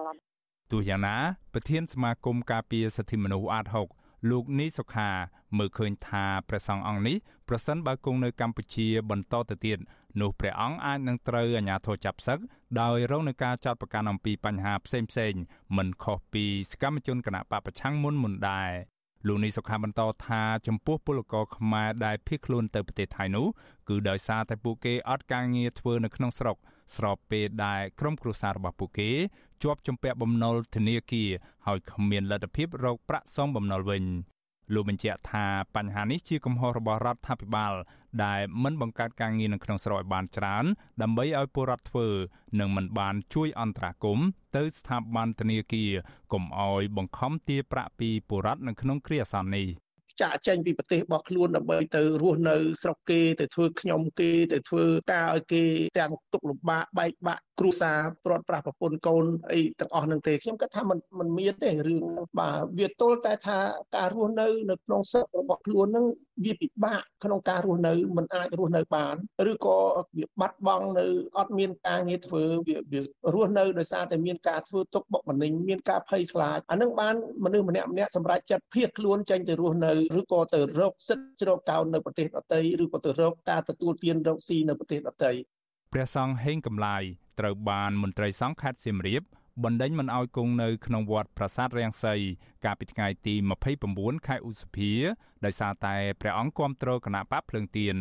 [0.72, 1.16] ទោះយ៉ាងណា
[1.54, 3.66] ប្រធានសមាគមការពារសិទ្ធិមនុស្សអាត
[3.98, 5.10] 6លោកនីសុខា
[5.58, 7.18] មើលឃើញថាព្រះសង្ឃអង្គនេះ
[7.50, 9.80] ប្រសិនបើគង់នៅកម្ពុជាបន្តទៅទៀត
[10.22, 12.40] នោះព្រះអង្គអាចនឹងត្រូវអាជ្ញាធរចាប់សឹក
[12.82, 15.34] ដោយរងនឹងការចាត់ប្រកាន់អំពីបញ្ហាផ្សេងផ្សេង
[15.78, 18.72] មិនខុសពីសកម្មជនគណៈបពប្រឆាំងមុនមុនដែរ
[19.28, 23.46] លោកនេះសុខាបន្តថាចំពោះពលករខ្មែរដែលភៀសខ្លួនទៅប្រទេសថៃនោះ
[23.90, 26.58] គឺដោយសារតែពួកគេអត់ការងារធ្វើនៅក្នុងស្រុក
[26.96, 29.12] ស្របពេលដែលក្រុមគ្រួសាររបស់ពួកគេ
[29.64, 31.30] ជាប់ជំពាក់បំណុលធនាគារ
[31.66, 34.04] ហើយគ្មានលទ្ធភាពរកប្រាក់សងបំណុលវិញ
[34.74, 37.74] លោកបញ្ជាក់ថាបញ្ហានេះជាកំហុសរបស់រដ្ឋាភិបាល
[38.24, 40.66] ដែលមិនបង្កើតការងារនៅក្នុងស្រុកឲ្យបានច្រើន
[41.02, 42.08] ដើម្បីឲ្យពលរដ្ឋធ្វើ
[42.60, 45.92] និងមិនបានជួយអន្តរាគមន៍ទៅស្ថាប័នធនាគារ
[46.34, 49.68] កុំឲ្យបង្ខំទារប្រាក់ពីពលរដ្ឋនៅក្នុងគ្រាអាសន្ននេះ
[50.22, 55.64] ចាក់ចេញពីប្រទេសរបស់ខ្លួនដើម្បីទៅរស់នៅស្រុកគេទៅធ្វើខ្ញុំគេទៅធ្វើការឲ្យគេ
[56.00, 62.05] ទាំងទុកលំបាកបែកបាក់គ្រួសារព្រាត់ប្រាសប្រពន្ធកូនអីទាំងអស់នឹងទេខ្ញុំគិតថាมันมันមានទេរឿង
[62.39, 63.59] បាទវាទល់តែថា
[63.97, 66.07] ការរស់នៅនៅក្នុងស្រុករបស់ខ្លួននឹង
[66.45, 69.15] វាពិបាកក្នុងការរស់នៅมันអាចរស់នៅបាន
[69.51, 69.77] ឬក៏
[70.19, 71.07] វាបាត់បង់នៅ
[71.39, 73.01] អត់មានការងារធ្វើវាវា
[73.35, 85.33] រស់នៅដោយសារតែមានការធ្វើទុកបុកម្នេញមានការភ័យខ្លាចអានឹងបានមនុស្សម្នាក់ម្នាក់សម្រេចចិត្តភៀសខ្លួនចេញទៅរស់នៅឬក៏ទៅរកសិទ្ធិជ្រកកោននៅប្រទេសដទៃឬក៏ទៅរកការទទួលទានរកស៊ីនៅប្រទេសដទៃ
[85.95, 87.05] ព្រះសង្ឃហេងកំឡាយ
[87.40, 89.24] ត្រូវបានមន្ត្រីសង្ឃខេត្តសៀមរាប
[89.64, 92.16] បណ្ដេញមិនឲ្យគង់នៅក្នុងវត្តប្រាសាទរាំងសី
[92.66, 93.36] កាលពីថ្ងៃទី
[93.80, 94.92] 29ខែឧសភា
[95.46, 97.98] ដោយសារតែព្រះអង្គគាំទ្រគណៈបកភ្លើងទៀន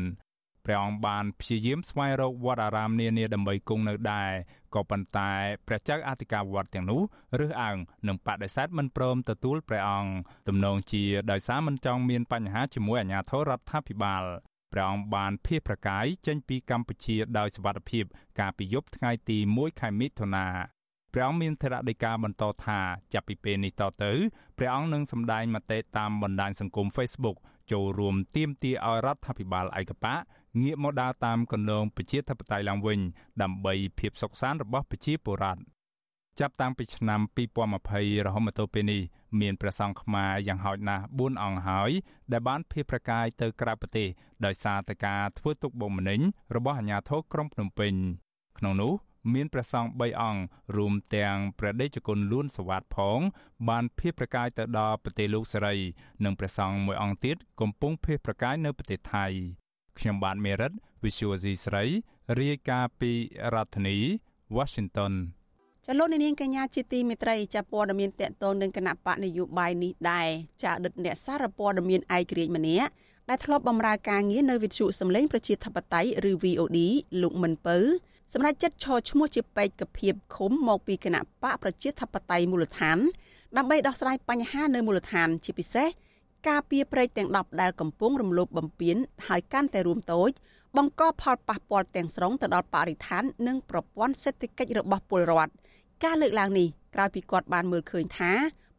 [0.64, 4.30] ព្រះអង្គបានព្យាយាមស្វែងរកវត្តអារាមនានាដើម្បីគង់នៅដែរ
[4.74, 5.30] ក៏ប៉ុន្តែ
[5.66, 7.00] ព្រះចៅអធិការវត្តទាំងនោះ
[7.40, 7.76] រើសអើង
[8.08, 10.12] និងបដិសេធមិនព្រមទទួលព្រះអង្គ
[10.48, 14.24] ទំនងជាដោយសារមិនចង់មានបញ្ហាជាមួយអាជ្ញាធររដ្ឋាភិបាល
[14.72, 18.04] ព្រះអង្គបានភៀសប្រកាយចេញពីកម្ពុជាដោយសវត្ថភាព
[18.40, 20.46] កាលពីយប់ថ្ងៃទី1ខែមិថុនា
[21.14, 22.80] ព្រះអង្គមានធរដីកាបន្តថា
[23.12, 24.12] ចាប់ពីពេលនេះតទៅ
[24.58, 27.36] ព្រះអង្គនឹងសម្ដែងមតិតាមបណ្ដាញសង្គម Facebook
[27.72, 30.20] ចូលរួមទាមទារឲ្យរដ្ឋាភិបាលឯកបក
[30.62, 33.00] ងាកមកដើរតាមគន្លងប្រជាធិបតេយ្យឡើងវិញ
[33.42, 35.60] ដើម្បីភាពសុខសាន្តរបស់ប្រជាពលរដ្ឋ
[36.40, 37.20] ចាប់តាំងពីឆ្នាំ
[37.72, 39.02] 2020រហូតមកទល់ពេលនេះ
[39.40, 41.90] មានព្រះសង្ឃខ្មែរយ៉ាងហោចណាស់4អង្គហើយ
[42.32, 44.08] ដែលបានភៀសប្រកាយទៅក្រៅប្រទេស
[44.44, 46.20] ដោយសារតែការធ្វើទុកបុកម្នេញ
[46.56, 47.94] របស់អាជ្ញាធរក្រុងភ្នំពេញ
[48.58, 48.92] ក្នុងនោះ
[49.34, 50.42] មានព្រះសង្ឃ3អង្គ
[50.76, 53.20] រួមទាំងព្រះដេចគុណលួនសវត្តផង
[53.68, 55.76] បានភៀសប្រកាយទៅដល់ប្រទេសលោកសេរី
[56.24, 59.26] និងព្រះសង្ឃមួយអង្គទៀតកំពុងភៀសប្រកាយនៅប្រទេសថៃ
[59.98, 60.72] ខ្ញុំបាទមេរិត
[61.02, 61.84] Visual C ស្រី
[62.38, 63.12] រាយការណ៍ពី
[63.54, 63.96] រដ្ឋធានី
[64.56, 65.14] Washington
[65.86, 70.28] ចលនានាងកញ្ញាជាទីមេត្រីចាព័ត៌មានតកតងនឹងគណៈបកនយោបាយនេះដែរ
[70.62, 72.90] ចាអតីតអ្នកសារព័ត៌មានឯករាជ្យម្នាក់
[73.28, 76.78] ដែលធ្លាប់បម្រើការងារនៅវិទ្យុសំឡេងប្រជាធិបតេយ្យឬ VOD
[77.22, 77.76] លោកមិនពៅ
[78.32, 82.98] សម្រាប់ចិត្តឈរឈ្មោះជាបេក្ខភាពឃុំមកពីគណៈបកប្រជាធិបតេយ្យមូលដ្ឋាន
[83.56, 85.88] ដើម្បីដោះស្រាយបញ្ហានៅមូលដ្ឋានជាពិសេស
[86.48, 90.30] ការពៀព្រែកទាំង10ដែលកំពុងរំលោភបំពានហើយកាន់តែរួមតូច
[90.76, 95.52] បង្កផលប៉ះពាល់ទាំងស្រុងទៅដល់បរិស្ថាន និងប្រព័ន្ធសេដ្ឋកិច្ចរបស់ពលរដ្ឋ
[96.04, 98.32] ការលើកឡើងនេះក្រោយពីគាត់បានមើលឃើញថា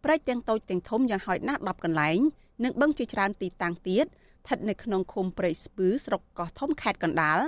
[0.04, 2.20] ព្រែកទាំងតូចទាំងធំយ៉ាងហោចណាស់10កន្លែង
[2.64, 7.40] និងបឹងជាច្រើនទីតាំងទៀតស្ថិតនៅក្នុងឃុំព្រែកស្ពឺស្រុកកោះធំខេត្តកណ្ដាល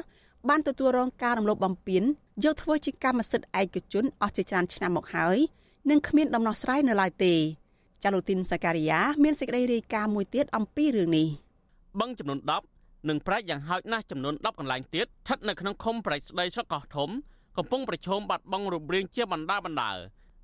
[0.49, 2.03] បានទទួលរងការរំលោភបំពាន
[2.43, 5.37] យកធ្វើជាកម្មសិទ្ធិឯកជនអស់ជាច្រើនឆ្នាំមកហើយ
[5.89, 7.33] និងគ្មានដំណោះស្រាយនៅឡើយទេ
[8.03, 11.27] ចាលូទីនសាការីយ៉ាមានសេចក្តីរាយការណ៍មួយទៀតអំពីរឿងនេះ
[11.99, 12.39] បឹងចំនួន
[12.73, 17.09] 10និងប្រាច់យ៉ាងហោចណាស់ចំនួន10កន្លែងទៀតស្ថិតនៅក្នុងឃុំប្រាច់ស្ដីស្រុកកោះធំ
[17.57, 19.91] កំពុងប្រឈមបាត់បង់រូបរាងជាបណ្ដាបណ្ដា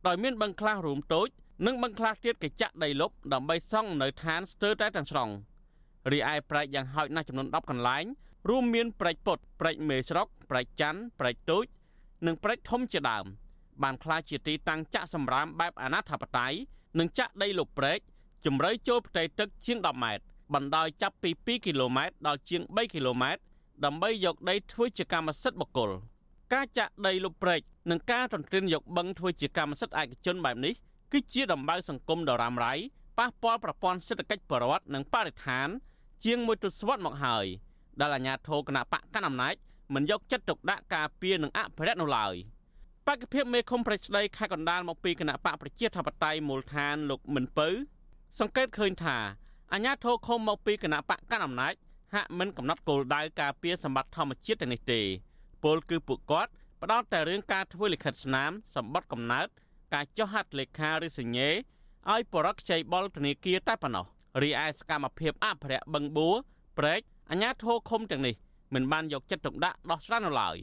[0.08, 1.28] ដោយមានបឹងខ្លះរួមតូច
[1.66, 5.30] និងបឹងខ្លះទៀតកញ្ចាក់ដីលុបដើម្បីសង់នៅឋានស្ទើរតែទាំងស្រុង
[6.12, 8.06] រីឯប្រែកយ៉ាងហោចណាស់ចំនួន10កន្លែង
[8.50, 11.66] រួមមានប្រែកពុតប្រែកមេស្រុកប្រែកច័ន្ទប្រែកទូច
[12.26, 13.26] និងប្រែកធំជាដើម
[13.84, 16.54] បានក្លាយជាទីតាំងចាក់សម្រាមបែបអនាធបត័យ
[17.00, 18.00] និងចាក់ដីលុបប្រែក
[18.46, 23.42] ជំរៅចូលផ្ទៃទឹកជាង10ម៉ែត្របណ្ដោយចាប់ពី2គីឡូម៉ែត្រដល់ជាង3គីឡូម៉ែត្រ
[23.86, 25.92] ដើម្បីយកដីធ្វើជាកម្មសិទ្ធិបុគ្គល
[26.54, 30.74] ការចាក់ដីលុបព្រែកនិងការទន្ទ្រានយកបឹងធ្វើជាកម្មសិទ្ធិឯកជនបែបនេះ
[31.12, 32.74] គឺជាដំបៅសង្គមដ៏រ៉ាំរ៉ៃ
[33.18, 35.68] ប៉ះពាល់ប្រព័ន្ធសេដ្ឋកិច្ចបរិវត្តនិងបរិស្ថាន
[36.26, 37.46] ជាងមួយទសវត្សរ៍មកហើយ
[38.00, 39.56] ដែលអាជ្ញាធរគណៈបកកណ្ដាលអំណាច
[39.94, 42.34] មិនយកចិត្តទុកដាក់ការពារនិងអភិរក្សនោះឡើយ
[43.08, 47.68] បកភិបមេឃុំប្រស្ដីខេត្តកណ្ដាលមកពីគណៈបកប្រជាធិបតេយ្យមូលដ្ឋានលោកមិនពៅ
[48.40, 49.18] សង្កេតឃើញថា
[49.74, 51.74] អាជ្ញាធរឃុំមកពីគណៈបកកណ្ដាលអំណាច
[52.14, 55.02] ហាក់មិនកំណត់គោលដៅការពារសម្បត្តិធម្មជាតិទាំងនេះទេ
[55.64, 56.52] ពលគឺពួកគាត់
[56.82, 59.48] ផ្ដោតតែរឿងការធ្វើលិខិតស្នាមសម្បត្តិកំណើត
[59.94, 61.50] ការចុះហត្ថលេខាឬសញ្ញេ
[62.12, 64.06] ឲ្យបរិវត្តខ្ចីបុលធនាគារតែប៉ុណ្ណោះ
[64.42, 66.36] រីឯសកម្មភាពអភិរក្សបឹងបួរ
[66.78, 67.02] ព្រែក
[67.32, 68.36] អាញាធរឃុំទាំងនេះ
[68.74, 70.58] មិនបានយកចិត្តទុកដាក់ដោះស្រាយនៅឡើយ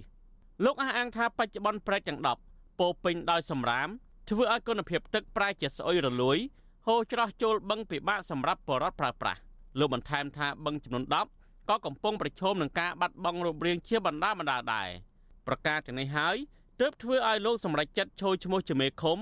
[0.65, 2.21] លោកអះអាងថាបច្ចុប្បន្នព្រែកទាំង
[2.51, 3.89] 10ពោពេញដោយសម្រាម
[4.31, 6.39] ធ្វើឲ្យគុណភាពទឹកប្រែជាស្អុយរលួយ
[6.87, 9.41] ហូរច្រោះចូលបឹងពិបាកសម្រាប់បរិវត្តប្រើប្រាស់
[9.79, 11.38] លោកបន្ថែមថាបឹងចំនួន10
[11.69, 14.89] ក៏កំពុងប្រឈមនឹងការបាត់បង់រូបរាងជាបណ្ដាបណ្ដាដែរ
[15.47, 16.37] ប្រការទាំងនេះហើយ
[16.81, 19.19] ទើបធ្វើឲ្យលោកសម្រេចចិត្តចូលឈ្មោះជាមេឃុំ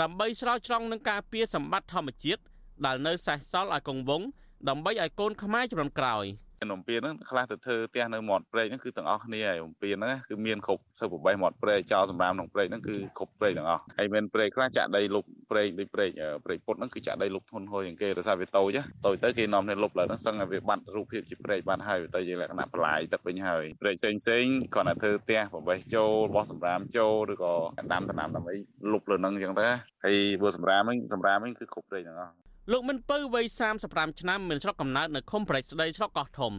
[0.00, 2.42] ដើម្បីស្រោចស្រង់នឹងការពារសម្បត្តិធម្មជាតិ
[2.86, 4.28] ដែលនៅសេសសល់ឲ្យគង់វង្ស
[4.68, 6.24] ដើម្បីឲ្យកូនខ្មែរជំនាន់ក្រោយ។
[6.70, 16.10] នំពៀនហ្នឹងខ្លះទៅធ្វើផ្ទះនៅមាត់ព្រែកហ្នឹងគឺទាំងអស់គ្នាហើយនំពៀនហ្នឹងគឺមានគ្រប់សិប8មាត់ព្រែកចោលសម្រាប់ក្នុងព្រែកហ្នឹងគឺគ្រប់ព្រែកទាំងអស់ហើយមានព្រែកខ្លះចាក់ដីលុបព្រែកដូចព្រែក
[16.44, 24.44] ព្រែកពុតហ្នឹងគឺចាក់ដីលុបធន់ហួយជាងគេដោយសារវាតូចតូចទៅគេនាំគ្នាលុបឡើងហ្នឹងសឹងតែវាបាត់រូបភាពជាព្រែកបាត់ហើយទៅជាលក្ខណៈបន្លាយទឹកវិញហើយព្រែកផ្សេងផ្សេង
[24.74, 27.52] គាត់តែធ្វើផ្ទះប្រវេសចូលរបស់សម្រាមចូលឬក៏
[27.92, 28.54] ដាំដំណាំដើម្បី
[28.92, 29.68] លុបលើហ្នឹងអញ្ចឹងទៅ
[30.04, 33.46] ហើយបើសម្រាមហ្នឹងសម្រាមហ្នឹងគឺគ្រប់ព្រែកទាំងអស់ លោកមិនពៅវ័យ
[33.82, 36.52] 35ឆ្នាំមានស្រុកកំណើតនៅឃុំប្រៃស្ដីស្រុកកោះធំ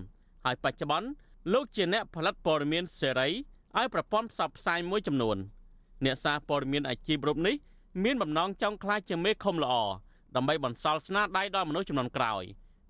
[0.46, 1.08] ហើយបច្ចុប្បន្ន
[1.54, 3.28] លោកជាអ្នកផលិតព័ត៌មានសេរី
[3.78, 5.38] ឲ្យប្រព័ន្ធផ្សព្វផ្សាយមួយចំនួន
[6.06, 7.56] អ្នកសារព័ត៌មានអាជីពរូបនេះ
[8.04, 9.74] មានបំណងចង់ក្លាយជាមេឃុំល្អ
[10.36, 12.44] ដើម្បីបន្សល់ស្នាដៃដល់មនុស្សចំនួនក្រោយ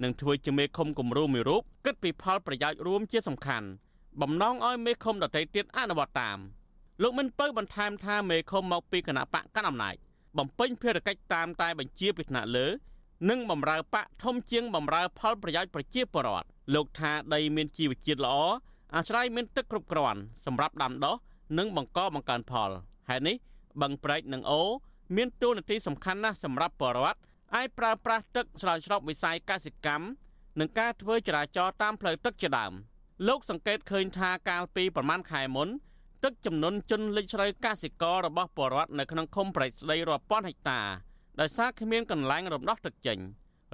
[0.03, 3.67] និងធ្វើជាមេឃុំគំរូមួយរូបគិតពីផលប្រយោជន៍រួមជាសំខាន់
[4.21, 6.37] បំណងឲ្យមេឃុំដទៃទៀតអនុវត្តតាម
[7.01, 9.95] លោកមិនពៅបន្ថែមថាមេឃុំមកពីគណៈបកកណ្ដាលអំណាច
[10.37, 12.67] បំពេញភារកិច្ចតាមតែបញ្ជាពីថ្នាក់លើ
[13.27, 18.37] និងបំរើបកធំជាងបំរើផលប្រយោជន៍ប្រជាពលរដ្ឋលោកថាដីមានជីវជាតិល្អ
[18.95, 21.15] អាស្រ័យមានទឹកគ្រប់គ្រាន់សម្រាប់ដាំដុះ
[21.57, 22.69] និងបង្កបង្កើនផល
[23.09, 23.35] ហេតុនេះ
[23.81, 24.61] បឹងប្រែកនិងអូ
[25.15, 27.19] មានតួនាទីសំខាន់ណាស់សម្រាប់ពលរដ្ឋ
[27.55, 30.05] អាចប្រើប្រាស់ទឹកស្រោចស្រពវិស័យកសិកម្ម
[30.59, 32.73] និងការធ្វើចរាចរណ៍តាមផ្លូវទឹកជាដើម
[33.27, 35.69] លោកសង្កេតឃើញថាកាលពីប្រមាណខែមុន
[36.23, 40.81] ទឹកចំនួនជន់លិចស្រូវកសិកររបស់ពលរដ្ឋនៅក្នុងឃុំប្រៃស្ដីរាប់ពាន់ហិកតា
[41.39, 43.19] ដោយសារគ្មានកន្លែងរំដោះទឹកចេញ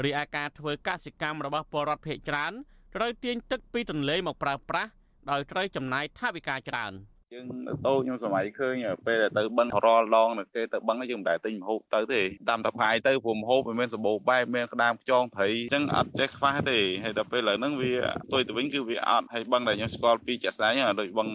[0.04, 2.54] រីឯការធ្វើកសិកម្មរបស់ពលរដ្ឋភ ieck ច្រើន
[2.96, 4.92] ត្រូវទាញទឹកពីទន្លេមកប្រើប្រាស់
[5.32, 6.94] ដោយត្រូវចំណាយថវិកាច្រើន។
[7.36, 7.48] យើង
[7.88, 8.76] តូចខ្ញុំសម័យឃើញ
[9.08, 17.94] ពេលទៅបឹងរាល់ដងនៅគេទៅបឹងយើងមិនដែលទិញម្ហូបទៅទេតាមតែផ្កាយទៅព្រោះម្ហូបវាមានសម្បូរបែបមានក្តាមខ្យងព្រៃអញ្ចឹងអត់ចេះខ្វះទេហើយដល់ពេលឥឡូវហ្នឹងវា
[18.34, 21.28] ទុយទៅវិញគឺវាអត់ហើយបឹងដែលខ្ញុំស្គាល់ពីចាក់សាយដូចបឹង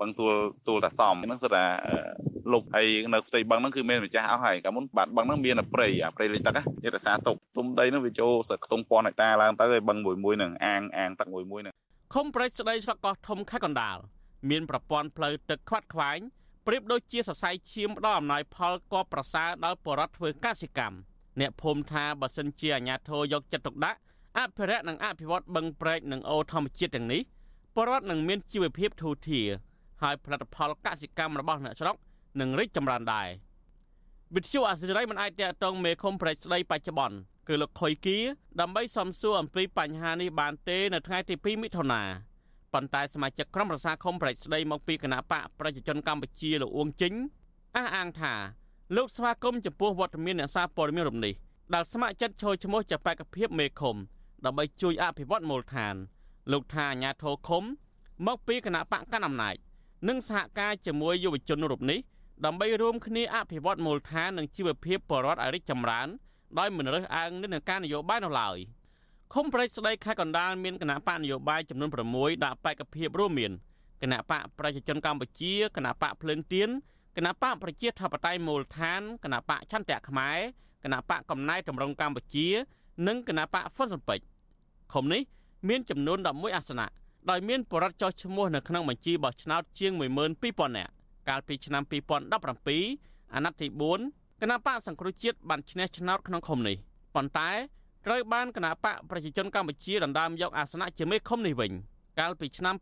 [0.00, 0.32] បឹងទួល
[0.68, 1.64] ទួលតាសំហ្នឹងសិតថា
[2.52, 11.74] លុបហើយនៅផ្ទៃបឹងហ្នឹងគឺមានម្ចាស់អស់ហើយកាលមុនបាត់បឹងហ្នឹងមានព្រៃអាព្រៃលិចទឹកគេរក្សាទុកទុំដីហ្នឹងវាចូលសឹកខ្ទង់ពាន់ហិកតាឡើងទៅហើយបឹងមួយមួយហ្នឹងអាងអាងទឹកមួយមួយហ្នឹង
[12.14, 13.98] ខុំប្រេចស្ដីស្វកកោះធំខេត្តកណ្ដាល
[14.50, 16.18] មានប្រព័ន្ធផ្លូវទឹកខ្វាត់ខ្វែង
[16.66, 20.96] ប្រៀបដូចជាសរសៃឈាមផ្ដល់អំណោយផលកបប្រសើរដល់បរដ្ឋធ្វើកសិកម្ម
[21.40, 23.98] អ្នកភូមិថាបើសិនជាអាជ្ញាធរយកចិត្តទុកដាក់
[24.38, 27.22] អភិរក្សនិងអភិវឌ្ឍបឹងព្រែកនិងអូធម្មជាតិទាំងនេះ
[27.76, 29.48] បរដ្ឋនឹងមានជីវភាពធូរធារ
[30.02, 31.96] ហើយផលិតផលកសិកម្មរបស់អ្នកស្រុក
[32.40, 33.28] នឹងរីកចម្រើនដែរ
[34.34, 37.16] វិទ្យុអាស៊ីសេរីមិនអាចតតងមេឃុំប្រេចស្ដីបច្ចុប្បន្ន
[37.48, 38.18] គឺលោកខុយគី
[38.60, 42.02] ដើម្បីសំសួរអំពីបញ្ហានេះបានទេនៅថ្ងៃទី2មិថុនា
[42.76, 47.12] ប៉ុន្តែសមាជិកក្រុមប្រឹក្សាឃុំប្រៃស្ដីមកពីគណៈបកប្រជាជនកម្ពុជាលោកអួងជិញ
[47.76, 48.34] អះអាងថា
[48.96, 51.34] លោកស្វាគមន៍ចំពោះវត្តមានអ្នកសារព័ត៌មានរំនេះ
[51.74, 53.96] ដែលស្ម័គ្រចិត្តចូលឈ្មោះជាបេក្ខភាពមេឃុំ
[54.44, 55.94] ដើម្បីជួយអភិវឌ្ឍមូលដ្ឋាន
[56.52, 57.64] លោកថាអាញាធរឃុំ
[58.26, 59.56] មកពីគណៈបកកណ្ដាលអំណាច
[60.08, 61.98] និងសហការជាមួយយុវជនរូបនេះ
[62.44, 66.08] ដើម្បីរួមគ្នាអភិវឌ្ឍមូលដ្ឋាននិងជីវភាពបរិវត្តឲ្យរីកចម្រើន
[66.58, 68.58] ដោយមិនរើសអើងនឹងការនយោបាយនោះឡើយ។
[69.34, 73.52] ឃុំប្រេចស្ដីខេត្តកណ្ដាលមានគណៈបកនយោបាយចំនួន6ដាក់បេក្ខភាពរួមមាន
[74.02, 76.68] គណៈបកប្រជាជនកម្ពុជាគណៈបកភ្លើងទៀន
[77.16, 80.38] គណៈបកប្រជាធិបតេយ្យមូលដ្ឋានគណៈបកឆន្ទៈខ្មែរ
[80.84, 82.46] គណៈបកកំណែតម្រង់កម្ពុជា
[83.06, 84.18] និងគណៈបកហ្វុនសំពេច
[84.92, 85.22] ឃុំនេះ
[85.68, 86.86] មានចំនួន11អាសនៈ
[87.30, 90.92] ដោយមានបរិវត្តចុះឈ្មោះនៅក្នុងបញ្ជីបោះឆ្នោតជាង12000នាក់
[91.28, 93.66] កាលពីឆ្នាំ2017អាណត្តិទី
[94.04, 96.76] 4គណៈបកសង្គ្រោះជាតិបានឈ្នះឆ្នោតក្នុងឃុំនេះ
[97.14, 97.50] ប៉ុន្តែ
[98.08, 101.72] ត្រូវបានគណៈបកប្រជាជនកម្ពុជាដណ្ដើមយកអាសនៈជាមេឃុំនេះវិញ
[102.18, 102.74] កាលពីឆ្នាំ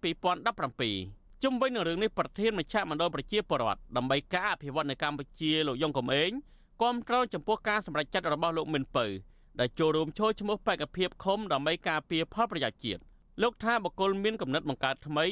[0.68, 6.30] 2017ជុំវិញនឹងរឿងនេះប្រធានមជ្ឈមណ្ឌលប្រជាពលរដ្ឋដើម្បីការអភិវឌ្ឍនៅកម្ពុជាលោកយងកំឯង
[6.82, 9.06] គាំទ្រចំពោះការសម្រេចចិត្តរបស់លោកមិនពៅ
[9.60, 13.00] ដែលចូលរួមចូលឈ្មោះបេក្ខភាពឃុំដើម្បីការពារផលប្រយោជន៍ជាតិ
[13.42, 15.26] លោកថាបកគលមានកំណត់បង្កើតថ្មី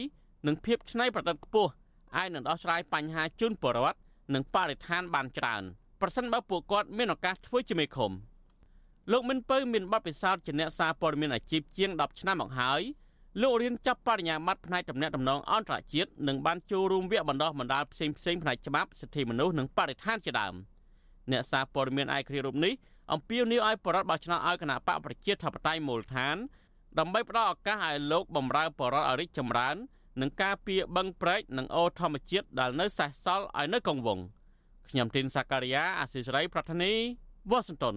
[0.46, 1.70] និងភាពច្នៃប្រឌិតខ្ពស់
[2.16, 3.98] អាចនឹងដោះស្រាយបញ្ហាជូនពលរដ្ឋ
[4.34, 5.62] និងបរិស្ថានបានច្រើន
[6.00, 8.12] ប្រសិនបើពួកគាត់មានឱកាសធ្វើជាមេឃុំ។
[9.10, 12.82] លោកមិនពៅមានបទពិសោធន៍ជាអ្នកសារព័ត៌មានអាជីពជាង10ឆ្នាំមកហើយ
[13.40, 20.54] លោករៀនចាប់បរិញ្ញាបត្រផ្នែកតំណែងតំណងអន្តរជាតិនិងបានចូលរួមវគ្គបណ្ដុះបណ្ដាលផ្សេងផ្សេងផ្នែកច្បាប់សិទ្ធិមនុស្សនិងបរិស្ថានជាដើម
[21.32, 22.72] អ្នកសារព័ត៌មានឯកគ្រារូបនេះ
[23.12, 26.36] អំពាវនាវឲ្យបរដ្ឋបោះឆ្នោតឲ្យគណៈបកប្រជាធិបតេយ្យមូលដ្ឋាន
[26.98, 29.76] ដើម្បីផ្ដល់ឱកាសឲ្យលោកបម្រើបរដ្ឋឲ្យរីកចម្រើន
[30.20, 34.18] និងការពារបឹងព្រែកនិងអូរធម្មជាតិដែលនៅសេសសល់ឲ្យនៅកងវង
[34.88, 36.92] ខ្ញុំទីនសាការីយ៉ាអាស៊ីសេរីប្រធានី
[37.50, 37.96] វ៉ាស៊ីនតោន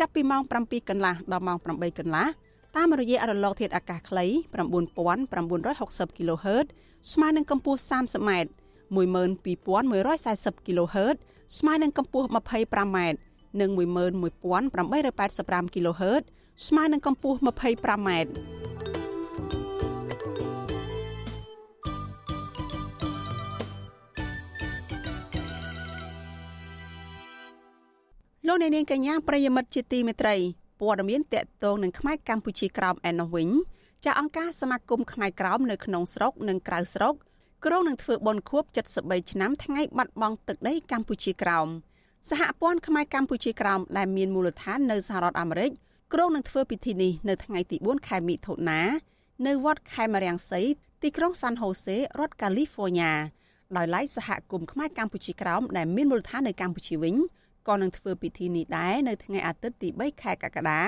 [0.00, 2.26] ចាប់ពីម៉ោង7កន្លះដល់ម៉ោង8កន្លះ
[2.76, 4.24] តាមរយៈរលកធាតុអាកាសខ្លី
[5.36, 6.66] 9960 kHz
[7.12, 8.30] ស្មើនឹងកម្ពស់ 30m
[8.96, 11.16] 12140 kHz
[11.58, 12.98] ស្មើនឹងកម្ពស់ 25m
[13.60, 16.22] និង11885 kHz
[16.66, 18.10] ស្មើនឹងកម្ពស់ 25m
[28.52, 30.36] លោកអ្នកនាងកញ្ញាប្រិយមិត្តជាទីមេត្រី
[30.80, 33.48] ព័ត៌មានតកតងនឹងខ្មែរកម្ពុជាក្រោមឯណោះវិញ
[34.04, 37.14] ចាអង្គការសមាគមខ្មែរក្រោមនៅក្នុងស្រុកនិងក្រៅស្រុក
[37.64, 38.64] ក្រុងនឹងធ្វើបុណ្យខួប
[38.98, 41.68] 73ឆ្នាំថ្ងៃបាត់បង់ទឹកដីកម្ពុជាក្រោម
[42.30, 45.70] សហព័ន្ធខ្មែរកម្ពុជាក្រោមដែលមានមូលដ្ឋាននៅសហរដ្ឋអាមេរិក
[46.14, 48.80] ក្រុងនឹងធ្វើពិធីនេះនៅថ្ងៃទី4ខែមិថុនា
[49.46, 50.60] នៅវត្តខេមរាំងសី
[51.02, 53.12] ទីក្រុងសាន់ហូសេរដ្ឋកាលីហ្វ័រញ៉ា
[53.76, 57.16] ដោយឡែកសហគមន៍ខ្មែរកម្ពុជាក្រោមដែលមានមូលដ្ឋាននៅកម្ពុជាវិញ
[57.68, 60.80] ក៏នឹងធ្វើពិធីនេះដែរនៅថ្ងៃអាទិត្យទី3ខែកក្កដា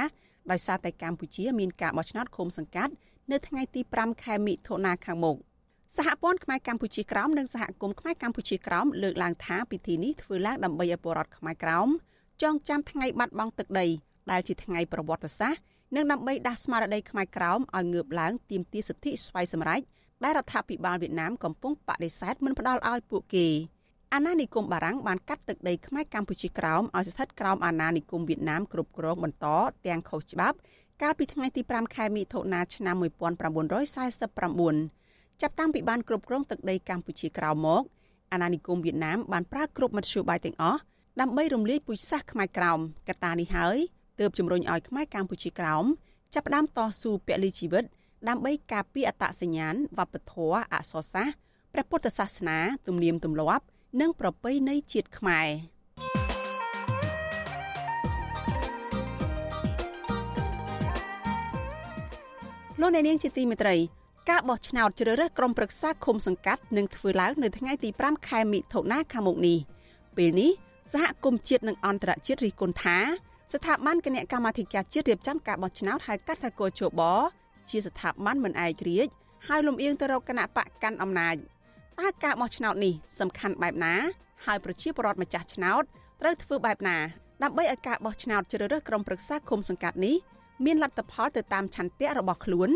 [0.50, 2.92] ដោយសារតែកម្ពុជាមានការបោះឆ្នោតឃុំសង្កាត់
[3.30, 5.36] នៅថ្ងៃទី5ខែមិថុនាខាងមុខ
[5.96, 11.88] សហព័ន្ធខ្មែរកម្ពុជាក្រោមនិងសហគមន៍ខ្មែរកម្ពុជាក្រោមលើកឡើងថាពិធីនេះធ្វើឡើងដើម្បីឲ្យពលរដ្ឋខ្មែរក្រោម
[12.42, 13.86] ចងចាំថ្ងៃបាត់បង់ទឹកដី
[14.30, 15.62] ដែលជាថ្ងៃប្រវត្តិសាស្ត្រ
[15.96, 19.80] និងដើម្បីដាស់ស្មារតីខ្មែរក្រោមឲ្យងើបឡើងទាមទារសិទ្ធិស្វ័យសម្រេច
[20.24, 23.48] ដែលរដ្ឋាភិបាលវៀតណាមកំពុងបដិសេធមិនផ្ដល់ឲ្យពួកគេ
[24.14, 29.46] អាណានិគមបារាំងបានកាត់ទឹកដីខ្មែរកម្ពុជាក្រោមឲ្យស្ថិតក្រោមអាណានិគមវៀតណាមគ្រប់គ្រងបន្ត
[29.86, 30.56] ទាំងខុសច្បាប់
[31.02, 32.96] កាលពីថ្ងៃទី5ខែមិថុនាឆ្នាំ
[33.78, 37.82] 1949ចាប់តាំងពីបានគ្រប់គ្រងទឹកដីកម្ពុជាក្រោមមក
[38.32, 40.80] អាណានិគមវៀតណាមបានប្រើគ្រប់មធ្យោបាយទាំងអស់
[41.20, 43.76] ដើម្បីរំលាយពូជសាសន៍ខ្មែរក្រោមកត្តានេះហើយ
[44.20, 45.84] ទើបជំរុញឲ្យខ្មែរកម្ពុជាក្រោម
[46.34, 47.84] ចាប់ផ្ដើមតស៊ូពលីជីវិត
[48.28, 51.36] ដើម្បីការពារអត្តសញ្ញាណវប្បធម៌អក្សរសាស្ត្រ
[51.72, 53.64] ព្រះពុទ្ធសាសនា ទំនៀមទម្លាប់
[54.00, 55.48] និងប្រពៃណីជាតិខ្មែរ
[62.80, 63.76] លោកអ្នកនាងជាទីមេត្រី
[64.30, 69.58] ការបោះឆ្នោតជ្រើសរើសក្រុមប្រឹក្សាឃុំសង្កាត់នឹងធ្វើឡើងនៅថ្ងៃទី5ខែមិថុនាខាងមុខនេះ
[70.16, 70.50] ពេលនេះ
[70.92, 72.98] សហគមន៍ជាតិនិងអន្តរជាតិរិះគន់ថា
[73.52, 77.00] ស្ថាប័នគណៈកម្មាធិការជាតិរៀបចំការបោះឆ្នោតហៅកាត់ថាកោជប
[77.70, 79.12] ជាស្ថាប័នមិនឯករាជ្យ
[79.46, 81.36] ហើយលំអៀងទៅរកគណៈបកកាន់អំណាច
[82.00, 83.94] តើការបោះឆ្នោតនេះសំខាន់បែបណា
[84.46, 85.82] ហើយប្រជាពលរដ្ឋម្ចាស់ឆ្នោត
[86.20, 86.96] ត្រូវធ្វើបែបណា
[87.42, 90.16] ដើម្បីឲ្យការបោះឆ្នោតជ្រើសរើសក្រុមប្រឹក្សាគុំសង្កាត់នេះ
[90.64, 92.70] មានលទ្ធផលទៅតាមឆន្ទៈរបស់ខ្លួន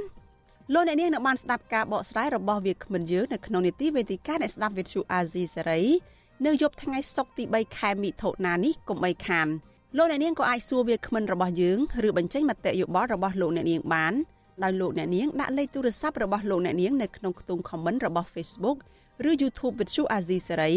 [0.73, 5.83] លោកអ្នកនាងនៅបានស្ដាប់ការបកស្រាយរបស់វាគ្មិនយើងនៅក្នុងនីតិវេទិកាអ្នកស្ដាប់វិទ្យុអាស៊ីសេរី
[6.47, 9.49] នៅយប់ថ្ងៃសុក្រទី3ខែមិថុនានេះកុំបីខាន
[9.97, 14.14] លោកអ្នកនាងក៏អាចសួរវាគ្មិនរបស់យើងឬបញ្ចេញមតិយោបល់របស់លោកអ្នកនាងបាន
[14.62, 18.79] ដោយលោកអ្នកនាងដាក់លេខទូរស័ព្ទរបស់លោកអ្នកនាងនៅក្នុងខ្ទង់ comment របស់ Facebook
[19.25, 20.73] ឬ YouTube វិទ្យុអាស៊ីសេរី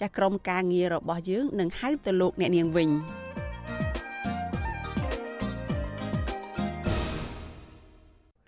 [0.00, 2.88] ចាស់ក្រុមការងាររបស់យើងនឹងហៅទៅលោកអ្នកនាងវិញ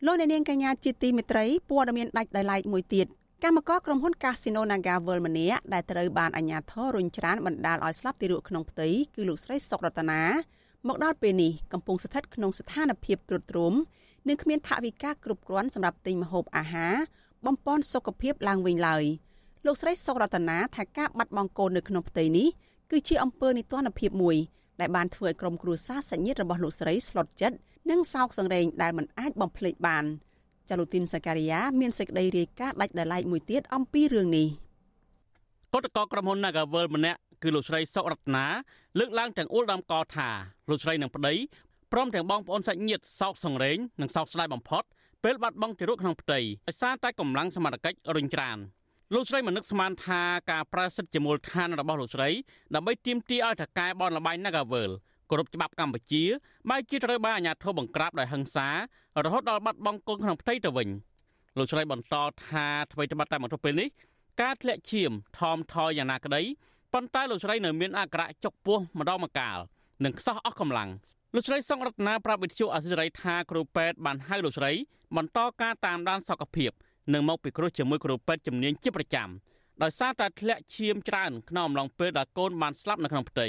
[0.07, 3.07] លោកអ្នកនាងកញ្ញាជាទីមេត្រីព័ត៌មានដាច់ដោយឡែកមួយទៀត
[3.45, 10.23] កម្មករក្រុមហ៊ុន Casino Naga World ម្នាក់ដែលត្រូវបានអាជ្ញាធររុញច្រានបណ្ដាលឲ្យស្លាប់ទីរក់ក្នុងផ្ទៃគឺលោកស្រីសុករតនា
[10.89, 13.75] មកដល់ពេលនេះកំពុងស្ថិតក្នុងស្ថានភាពទ្រុឌទ្រោម
[14.29, 16.95] និងគ្មានថវិកាគ្រប់គ្រាន់សម្រាប់ទិញម្ហូបអាហារ
[17.47, 19.05] បំពន់សុខភាពឡើងវិញឡើយ
[19.67, 22.49] លោកស្រីសុករតនាថាការបាត់បង់កូននៅក្នុងផ្ទៃនេះ
[22.91, 24.37] គឺជាអំពើនីតិរដ្ឋភាពមួយ
[24.81, 27.57] ដែលបានធ្វើឲ្យក្រុមគ្រួសារសញ្ញិតរបស់លោកស្រីស្លុតចិត្ត
[27.91, 30.05] និងសោកសង្រេងដែលមិនអាចបំភ្លេចបាន
[30.71, 34.47] ចាលូទីនសការីយ៉ាមានសេចក្តីរាយការណ៍ដាច់ដោយឡែកមួយទៀតអំពីរឿងនេះ
[35.73, 38.47] គណៈកម្មការក្រុមហ៊ុន Nagavel ម្នាក់គឺលោកស្រីសុករតនា
[38.99, 40.29] លើកឡើងទាំងអ៊ុលដំកថា
[40.71, 41.35] លោកស្រីនិងប្តី
[41.93, 44.83] ព្រមទាំងបងប្អូនសាច់ញាតិសោកសង្រេងនិងសោកស្ដាយបំផុត
[45.25, 46.39] ពេលបាត់បង់ទារកក្នុងផ្ទៃ
[46.69, 48.59] ដោយសារតែកម្លាំងសមត្ថកិច្ចរុញច្រាន
[49.15, 52.29] លោកស្រីមិននឹកស្មានថាការប្រើសិទ្ធិជាមូលដ្ឋានរបស់លោកស្រី
[52.75, 54.91] ដើម្បីទាមទារឲ្យថកែបនលបែង Nagavel
[55.31, 56.23] គោរពច្បាប់កម្ពុជា
[56.71, 58.69] បែរជាត្រូវបានអាជ្ញាធរបង្ក្រាបដោយហិង្សា
[59.25, 60.89] រហូតដល់បាត់បង់កូនក្នុងផ្ទៃទៅវិញ
[61.59, 62.15] លោកស្រីបន្ត
[62.47, 63.89] ថាអ្វីត្បិតតែមកទល់ពេលនេះ
[64.43, 66.43] ការធ្លាក់ឈាមថមថយយ៉ាងណាក្តី
[66.93, 69.59] ប៉ុន្តែលោកស្រីនៅមានអាការៈចុកពោះម្ដងម្កាល
[70.05, 70.91] និងខ្សោះអស់កម្លាំង
[71.35, 74.73] លោកស្រីសង្រតនាប្រាប់វិទ្យុអសិរ័យថាគ្រូពេទ្យបានហៅលោកស្រី
[75.17, 76.71] បន្តការតាមដានសុខភាព
[77.13, 79.29] និងមកពិគ្រោះជាមួយគ្រូពេទ្យជំនាញជាប្រចាំ
[79.83, 83.49] ដោយសារតែធ្លាក់ឈាមច្រើនក្នុងអំឡុងពេលដែលកូនបានស្លាប់នៅក្នុងផ្ទៃ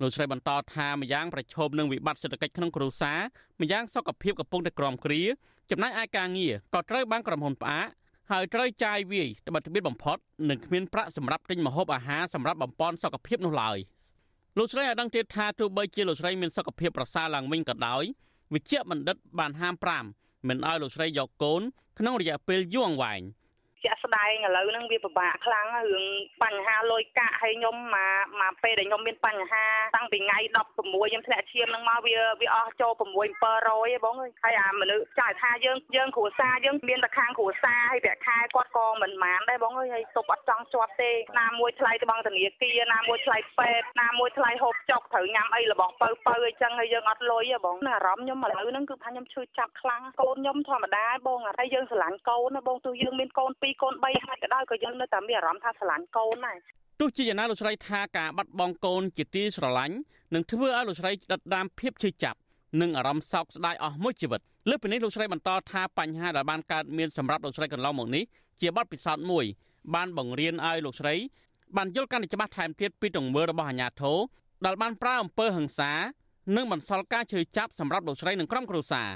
[0.00, 3.18] លោកស្រីបន្តថាម្យ៉ាងប្រឈមនឹងវិបត្តិសេដ្ឋកិច្ចក្នុងគ្រួសារ
[3.60, 5.22] ម្យ៉ាងសុខភាពកំពុងតែក្រំគ្រា
[5.70, 7.86] ចំណែកឯការងារក៏ត្រូវបានក្រុមហ៊ុនផ្អាក
[8.30, 10.18] ហើយត្រូវចាយវាយត្បិតត្បៀតបំផុត
[10.50, 13.78] និងគ្មានប្រាក់សម្រាប់ទិញម្ហូបអាហារសម្រាប់បំពេញសុខភាពនោះឡើយ
[14.58, 18.04] លោកស្រីឲ្យដឹងទៀតថាទោះបីជាលោកស្រីមានសុខភាពប្រសើរឡើងវិញក៏ដោយ
[18.54, 19.74] វិជ្ជបណ្ឌិតបានហាម
[20.04, 21.62] 5 មិនឲ្យលោកស្រីយកកូន
[21.98, 23.20] ក្នុងរយៈពេលយូរអង្វែង។
[23.84, 26.04] ជាក់ស្ដែងឥឡូវហ្នឹងវាពិបាកខ្លាំងរឿង
[26.42, 29.64] បញ្ហាលុយកាក់ហើយខ្ញុំមកមកពេលដែលខ្ញុំមានបញ្ហា
[29.96, 33.30] តាំងពីថ្ងៃ16ខ្ញុំធ្លាក់ឈាមហ្នឹងមកវាវាអស់ចូល6 700ឯង
[34.04, 41.10] បងហើយអាមនុស្សចាស់ថាយើងយើងគ្រួសារយើងមានតែខាងគ្រួសារហើយប្រាក់ខែគាត់ក៏មិនម៉ានដែរបងអើយហើយទុកអត់ចង់ជាប់ទេ
[41.40, 56.58] ណាមួយថ្លៃត្បង់ធនាគារណាមួយថ្លៃពេទ្យណាមួយថ្លៃហូបចុកត្រូវញ៉ាំអីរបស់បើបើអីចឹងហើយយើងអត់លុយទេបងអារម្មណ៍ខ្ញុំឥឡូវហ្នឹងគឺថាខ្ញុំឈឺចាប់ខ្លាំងកូនខ្ញុំធម្មតាបងហើយយើងស្រឡាញ់កូនណាបងទោះយើងមានកូន2កូន3ហើយក៏ដោយក៏យើងនៅតែមានអារម្មណ៍ថាស្រឡាញ់កូនដែរ
[57.00, 59.96] ទោះជាយ៉ាងណាលោកស្រីថាការបាត់បង់កូនជាទីស្រឡាញ់
[60.34, 62.38] នឹងធ្វើឲ្យលោកស្រីដិតដាមភាពឈឺចាប់
[62.80, 68.24] និងអារម្មណ៍សោកស្ដាយអស់មួយជីវិតលើពីនេះលោកស្រីបន្តថាបញ្ហាដែលបានកើតមានសម្រាប់លោកស្រីកន្លងមកនេះ
[68.60, 69.44] ជាបទពិសោធន៍មួយ
[69.94, 71.14] បានបង្រៀនឲ្យលោកស្រី
[71.76, 74.18] បានយល់កាន់តែច្បាស់ថែមទៀតពីទង្វើរបស់អាជ្ញាធរ
[74.66, 75.92] ដែលបានប្រើអំពើហិង្សា
[76.56, 79.08] និងបន្សល់ការជឿចាប់សម្រាប់លោកស្រីនិងក្រុមគ្រួសារ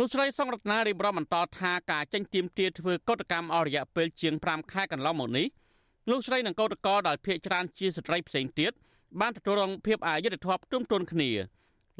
[0.02, 5.46] ោកស្រីសង្រតនារៀបរាប់បន្តថាការចេញទៀមទាធ្វើកតកម្មអរិយៈពេលជាង5ខែកន្លងមកនេះ
[6.10, 8.72] លោកស្រីនិងកោតក្រដែលភៀកច្រើនជាស្ត្រីផ្សេងទៀត
[9.20, 11.30] បានទទួលរងភាពអយុត្តិធម៌ផ្ទុំទន់គ្នា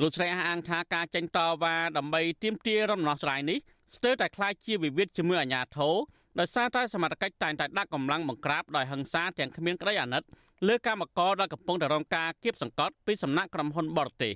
[0.01, 3.59] លោកស្រីអះអាងថាការចេញតវ៉ាដើម្បីទាមទាររំដោះស្រាយនេះ
[3.95, 5.95] ស្ទើរតែคล้ายជាវិវាទជាមួយអាជ្ញាធរ
[6.39, 10.23] ដោយសារតែសមត្ថកិច្ចតែងតែដាក់កម្លាំងបង្ក្រាបដោយហិង្សាទាំងគ្មានក្តីអាណិត
[10.69, 14.35] លើកម្មករដែលកំពុងតែរងការគៀបសង្កត់ពីសំណាក់ក្រុមហ៊ុនបរទេស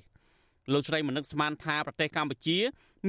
[0.74, 2.57] លោកស្រីមនឹកស្មានថាប្រទេសកម្ពុជា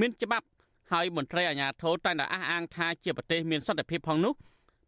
[0.01, 0.47] មានច្បាប់
[0.93, 4.33] ហើយមន្ត្រីអាជ្ញាធរតែងតែអះអាងថាជាប្រទេសមានសន្តិភាពផងនោះ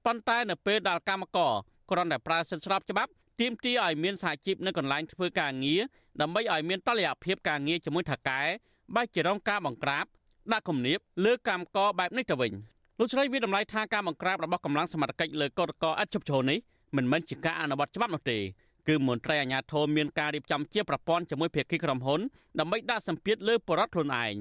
[0.06, 1.52] ប៉ុន្តែនៅពេលដែលកម្មករ
[1.90, 3.10] គ្រាន់តែប្រើសិទ្ធិស្របច្បាប់
[3.40, 5.80] ទាមទារឲ្យមានសហជីពនៅកន្លែងធ្វើការងារ
[6.20, 8.40] ដើម្បីឲ្យមានតលយៈភាពការងារជាមួយថៅកែ
[8.94, 10.04] បែរជារងការបង្ក្រាប
[10.52, 12.52] ដាក់គំនាបលើកម្មករបែបនេះទៅវិញ
[12.98, 16.58] លោកស្រីវិតម្លៃថាការបង្ក្រាបរបស់កម្លាំងសមត្ថកិច្ចលើកោតក្រឥតឈប់ឈរនេះ
[16.96, 18.38] មិនមែនជាការអនុវត្តច្បាប់នោះទេ
[18.88, 22.20] គឺមន្ត្រីអាជ្ញាធរមានការរៀបចំជាប្រព័ន្ធជាមួយភាគីក្រុមហ៊ុន
[22.58, 24.34] ដើម្បីដាក់សម្ពាធលើបរិវត្តខ្លួនឯង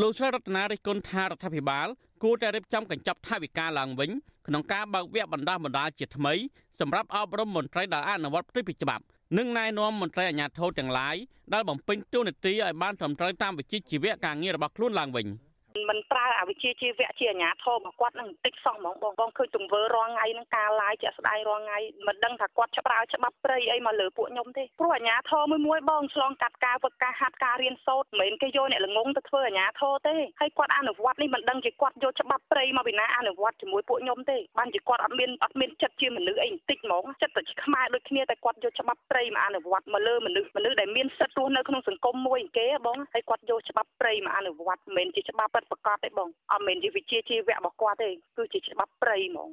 [0.00, 1.86] លោកស្រីរតនារិទ្ធគុណថារដ្ឋាភិបាល
[2.22, 4.10] គួរតែរៀបចំកញ្ចប់ថវិកាឡើងវិញ
[4.46, 6.34] ក្នុងការបើកវគ្គបណ្ដាបណ្ដាលជាថ្មី
[6.80, 9.04] សម្រាប់អប់រំមន្ត្រីដែលអនុវត្តផ្ទុយពីច្បាប់
[9.38, 11.16] និងណែនាំមន្ត្រីអាជ្ញាធរទាំងឡាយ
[11.52, 15.28] ដែលបំពេញតួនាទីឲ្យបានត្រឹមត្រូវតាមវិជ្ជាជីវៈការងាររបស់ខ្លួនឡើងវិញ។
[15.88, 49.48] មិនប្រើអវិជ្ជាជីវៈជាអាញាធររបស់គាត់នឹងបន្តិចសោះហ្មងបងបងឃើញទង្វើរងថ្ងៃនឹងការឡាយជាក់ស្ដែងរងថ្ងៃមិនដឹងថាគាត់ច្បាល់ច្បាប់ព្រៃអីមកលើពួកខ្ញុំទេព្រោះអាញាធរមួយមួយបងឆ្លងកាត់ការវឹកការហាត់ការរៀនសូត្រមិនមែនគេយកអ្នកល្ងងទៅធ្វើអាញាធរទេហើយគាត់អនុវត្តនេះមិនដឹងជាគាត់យកច្បាប់ព្រៃមកពីណាអនុវត្តជាមួយពួកខ្ញុំទេបានជាគាត់អត់មានអត់មានចិត្តជាមនុស្សអីបន្តិចហ្មងចិត្តតែខ្មែរដូចគ្នាតែគាត់យកច្បាប់ព្រៃមកអនុវត្តមកលើមនុស្សមនុស្សដែលមានសិទ្ធិរស់នៅក្នុងសង្គមមួយគេបងហើយគាត់យកច្បាប់ព្រៃមកអនុវត្តមិនមែនជាច្បាប់ពិតប្រកបទេបងអត់មែនជាវិជាជីវៈរបស់គាត់ទេគឺជាច្បាប់ព្រៃហ្មង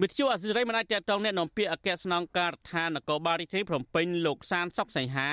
[0.00, 5.28] មិទ្យុអសិរ័យមិនអាចតតងអ្នកនាំពាក្យអគ្គស្នងការដ្ឋាននគរបាលរាជធានីភ្នំពេញលោកសានសុកសីហា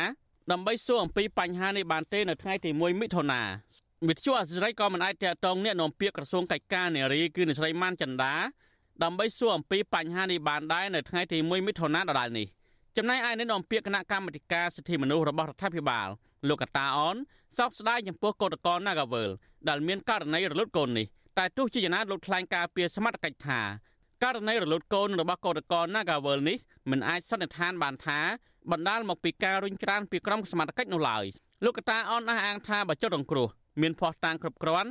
[0.52, 3.42] ដើម្បីសួរអំពីបញ្ហានេះបានទេនៅថ្ងៃទី1មិថុនា
[4.08, 8.34] មិទ្យុអសិរ័យក៏មិនអាចតតងអ្នកនាំពាក្យក្រសួងកិច្ចការនារីគឺអ្នកស្រីម៉ាន់ចន្ទា
[9.04, 12.48] ដើម្បីសួរអំពីបញ្ហានេះបានដែរនៅថ្ងៃទី1មិថុនាដដែលនេះ
[12.98, 16.08] ចំណែកឯអ្នកនាំពាក្យគណៈកម្មាធិការសិទ្ធិមនុស្សរបស់រដ្ឋាភិបាល
[16.48, 17.16] លោកកតាអន
[17.58, 19.32] សោកស្ដាយចំពោះកោតក្រ Nagavel
[19.70, 21.06] ដែលមានករណីរលត់កូននេះ
[21.38, 23.60] តែទោះជាយ៉ាងណាលោកថ្លែងការពីសមត្ថកិច្ចថា
[24.24, 26.58] ករណីរលត់កូនរបស់កោតក្រ Nagavel នេះ
[26.92, 28.20] មិនអាចសន្និដ្ឋានបានថា
[28.72, 31.26] បណ្ដាលមកពីការរុញច្រានពីក្រុមសមត្ថកិច្ចនោះឡើយ
[31.66, 33.48] លោកកតាអនអះអាងថាបើចុះរងគ្រោះ
[33.82, 34.90] មានភ័ស្តុតាងគ្រប់គ្រាន់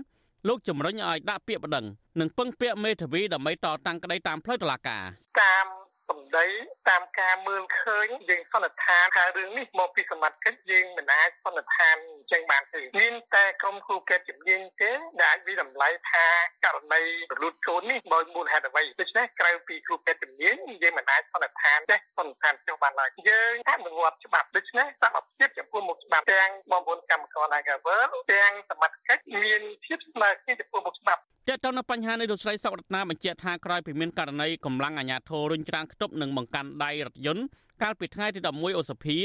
[0.49, 1.87] លោកជំរុញឲ្យដាក់ពាក្យបណ្ដឹង
[2.21, 5.05] និងពឹងពាក្យមេធាវីដើម្បីតតាំងក្តីតាមផ្លូវតុលាការ
[5.43, 5.67] តាម
[6.09, 6.47] សម្ដី
[6.89, 11.97] តាមការមើលឃើញយើងសន្និដ្ឋានថារឿងនេះមកពីសមត្ថកិច្ចយើងមិនអាចសន្និដ្ឋាន
[12.27, 14.91] អញ្ចឹងបានទេមានតែក្រុមគ្រូពេទ្យជំនាញទេ
[15.23, 16.27] ដែលអាចវិតម្លៃថា
[16.65, 17.01] ករណី
[17.33, 37.45] រលូតកូននេះដោយមូលហេតុអ្វីដូច្នេះក្រៅពីគ្រូពេទ្យជំនាញយើងមិនអាចសន្និដ្ឋានទេសន្និដ្ឋានចុះបានឡើយយើងអនុវត្តច្បាប់ដូច្នេះសមត្ថភាពចំពោះមុខច្បាប់ទាំងបងប្អូនកម្មករ Nagavel ទាំងសមត្ថកិច្ចមានភាពស្មើគ្នាចំពោះមុខច្បាប់ទាក់ទងនឹងបញ្ហានេះលោកស្រីសុករតនាបញ្ជាក់ថាក្រោយពីមានករណីកម្លាំងអាជ្ញាធររុញច្រានខ្ទប់និងបង្កាន់ដៃរថយន្ត
[37.83, 39.19] កាលពីថ្ងៃទី11ឧសភា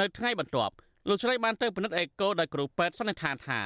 [0.00, 0.74] នៅថ្ងៃបន្ទាប់
[1.06, 3.60] លោកស្រីបានទៅពិនិត្យអេកូដោយគ្រូពេទ្យសន្និដ្ឋានថា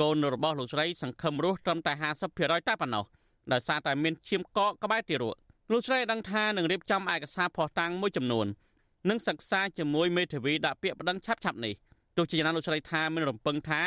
[0.00, 1.92] កូនរបស់លោកស្រីសង្ឃឹមរស់ត្រឹមតែ
[2.30, 3.04] 50%តែប៉ុណ្ណោះ
[3.52, 5.36] ដោយសារតែមានឈាមកកក្បែរទារក
[5.72, 8.46] លោកស្រីដឹងថានឹងរៀបចំឯកសារភស្តុតាងមួយចំនួន
[9.08, 11.74] និងសិក្សាជាមួយមេធាវីដាក់ពាក្យបណ្ដឹងឆាប់ៗនេះ
[12.16, 13.82] ទោះជាយ៉ាងណាលោកស្រីថាមានរំពឹងថា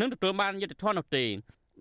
[0.00, 1.24] នឹងទទួលបានយុត្តិធម៌នោះទេ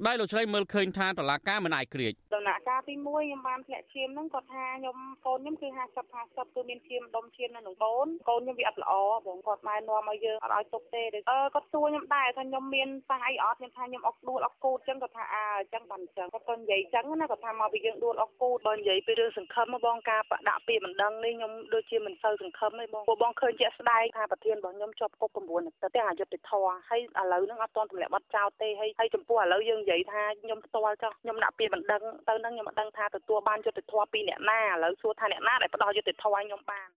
[0.08, 8.94] ដោយលោកស្រីមើលឃើញថាតឡាការមិនអាចក្រៀកដំណាក់កាលទី1ខ្ញុំបានធ្លាក់ឈាមហ្នឹងគាត់ថាខ្ញុំកូនខ្ញុំគឺ50 50គឺមានឈាមដុំឈាមនៅក្នុងកូនកូនខ្ញុំវាអត់ល្អ
[9.28, 11.22] បងគាត់ម៉ែនាំឲ្យយើងអត់ឲ្យទុកទេអឺ
[11.54, 36.88] គាត់សួរខ្ញុំដែរថាខ្ញុំមានប៉ះអីអត់ខ្ញុំថាខ្ញុំអុកដួលអុកគូតអញ្ចឹងគាត់ថាអើអញ្ចឹងបានអញ្ចឹងគាត់ក៏និយាយអញ្ចឹងណាគាត់ថាមកពីយើងដួលអុកគូតបើនិយាយពីរឿងសង្ឃឹមបងការដាក់ពាក្យមិនដឹងនេះខ្ញុំដូចជាមិនសូវសង្ឃឹមទេបងពួកបងឃើញជាក់ស្ដែងថាប្រធានរបស់ខ្ញុំជាប់គុក9ទៅទាំងអយុធធរហើយឥឡូវហ្នឹងអត់ទាន់ទម្លាក់បាត់ចោលទេហើយហើយចំពោះឥឡូវយើងនិយាយថាខ្ញុំផ្ទាល់ចុះខ្ញុំដាក់ពាក្យបណ្ដឹងទៅនឹងខ្ញុំមិនដឹងថាទទួលបានយុត្តិធម៌ពីអ្នកណាឥឡូវសួរថាអ្នកណាដែលផ្ដល់យុត្តិធម៌ឲ្យខ្ញុំបាន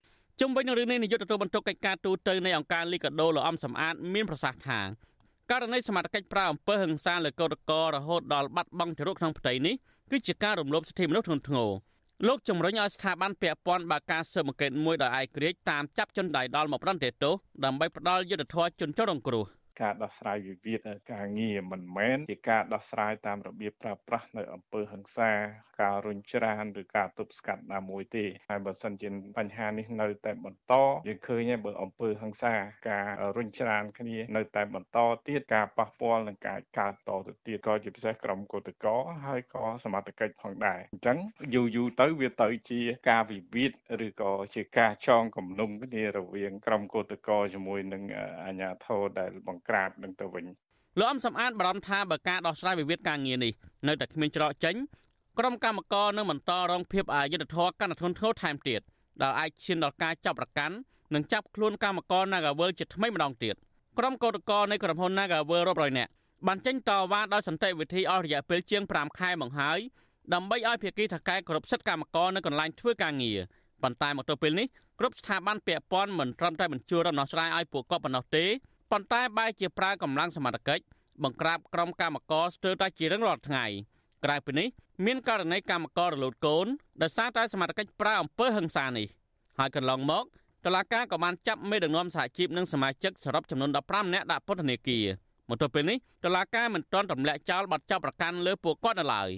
[0.40, 4.80] ជុំវិញនឹងរឿងនេះនាយកទទួលបន្ទុកកិច្ចការទូតទៅនៃអង្គការលីកាដូលោកអំសំអាតមានប្រសាសន៍ថា
[5.50, 9.74] ករណីសមត្ថកិច្ចប្រើអំពើហិង្សាលើកោតក្ររហូតដល់បាត់បង់ចរុកក្នុងផ្ទៃនេះ
[10.10, 11.70] គឺជាការរំលោភសិទ្ធិមនុស្សធ្ងន់ធ្ងរ
[12.26, 17.34] លោកជំរុញឲ្យស្ថាប័នពាក់ព័ន្ធបើកការស៊ើបអង្កេតមួយដោយឯករាជ្យតាមចាប់ជនដៃដល់មកប្រន្ទាទោស
[17.64, 19.44] ដើម្បីផ្ដាល់យុត្តិធម៌ជនចររងគ្រោះ
[19.80, 20.80] ការដោះស្រាយវិវាទ
[21.12, 25.32] ការងារមិនមែនជាការដោះស្រាយតាមរបៀបប្រើប្រាស់នៅអំពើហិង្សា
[25.82, 29.08] ការរុញច្រានឬការទប់ស្កាត់ណាមួយទេហើយបើសិនជា
[29.38, 30.74] បញ្ហានេះនៅតែបន្ត
[31.08, 32.54] យើងឃើញបើអំពើហិង្សា
[32.90, 33.06] ការ
[33.36, 34.98] រុញច្រានគ្នានៅតែបន្ត
[35.28, 38.90] ទៀតការប៉ះពាល់នឹងការកើតតទៅទៀតក៏ជាពិសេសក្រុមកោតក្រ
[39.26, 41.18] ហើយក៏សមត្ថកិច្ចផងដែរអញ្ចឹង
[41.54, 43.72] យូរយូរទៅវាទៅជាការវិវាទ
[44.06, 48.02] ឬក៏ជាការចងគំនុំគ្នារវាងក្រុមកោតក្រជាមួយនឹង
[48.44, 50.44] អាជ្ញាធរដែលបង្ក្រាបនឹងទៅវិញ
[50.98, 53.52] លោកអំសំអាតបារម្ភថាបើការដោះស្រាយវិវាទការងារនេះ
[53.88, 54.76] នៅតែគ្មានច្រកចេញ
[55.38, 58.80] ក្រុមកម្មការនឹងបន្តរងភាពអយុត្តិធម៌កាន់តែធ្ងន់ធ្ងរថែមទៀត
[59.22, 60.74] ដែលអាចឈានដល់ការចាប់ប្រកាន់
[61.14, 63.54] និងចាប់ខ្លួនកម្មករ Nagawal ជាថ្មីម្ដងទៀត
[63.98, 66.10] ក្រុមកោតក្រនៃក្រុមហ៊ុន Nagawal រាប់រយនាក់
[66.46, 69.78] បានចេញតវ៉ាដោយសន្តិវិធីអស់រយៈពេលជាង5ខែមកហើយ
[70.34, 73.38] ដើម្បីឲ្យភាគីថកែគ្រប់សិទ្ធិកម្មករនៅកន្លែងធ្វើការងារ
[73.82, 74.66] ប៉ុន្តែមកទល់ពេលនេះ
[74.98, 78.44] គ្រប់ស្ថាប័នពាក់ព័ន្ធមិនត្រឹមតែបញ្ជូនរំដោះស្រាយឲ្យពួកគាត់ប៉ុណ្ណោះទេ
[78.92, 80.84] ប៉ុន្តែបែរជាប្រើកម្លាំងសមត្ថកិច្ច
[81.24, 83.64] បង្ក្រាបក្រុមកម្មករស្ទើរតែជារៀងរាល់ថ្ងៃ
[84.24, 84.68] ក្រៅពីនេះ
[85.06, 86.66] មានករណីកម្មកររលូតកូន
[87.02, 89.06] ដោយសារតែសមត្ថកិច្ចប្រើអំពើហិង្សានេះ
[89.58, 90.24] ហើយកន្លងមក
[90.64, 95.06] តឡាការក៏បានចាប់មេដឹកនាំសហជីពនិងសមាជិកសរុបចំនួន15នាក់ដាក់ពន្ធនាគារ
[95.48, 99.30] មកទល់ពេលនេះតឡាការមិនទាន់ទម្លាក់ចោលបទចាប់ប្រកាន់លើពួកគាត់នៅឡើយ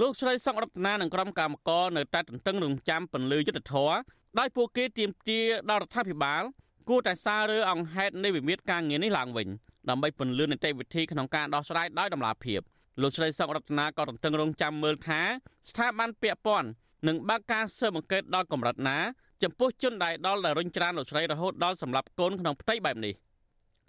[0.00, 3.92] លោកស្រីសុករតនានិងក្រុមកម្មករនៅតែទន្ទឹងរង់ចាំពន្លឺយុទ្ធធរ
[4.38, 6.42] ដោយពួកគេទាមទារដល់រដ្ឋាភិបាល
[6.88, 9.48] គួរតែសាររើអង្គហេតុនៃវិវាទការងារនេះឡើងវិញ
[9.88, 12.60] ដើម្បីពន្លឿននីតិវិធីក្នុងការដោះស្រាយដោយតម្លាភាព
[13.02, 15.20] លោកស្រីសុករតនាក៏ទន្ទឹងរង់ចាំមើលថា
[15.68, 16.68] ស្ថាប័នពាក់ព័ន្ធ
[17.08, 18.98] នឹងបើកការស៊ើបអង្កេតដល់កម្រិតណា
[19.42, 23.14] ចំពោះជនដែលដល់ដែលរុញច្រានលោកស្រីរហូតដល់សម្លាប់កូនក្នុងផ្ទៃបែបនេះ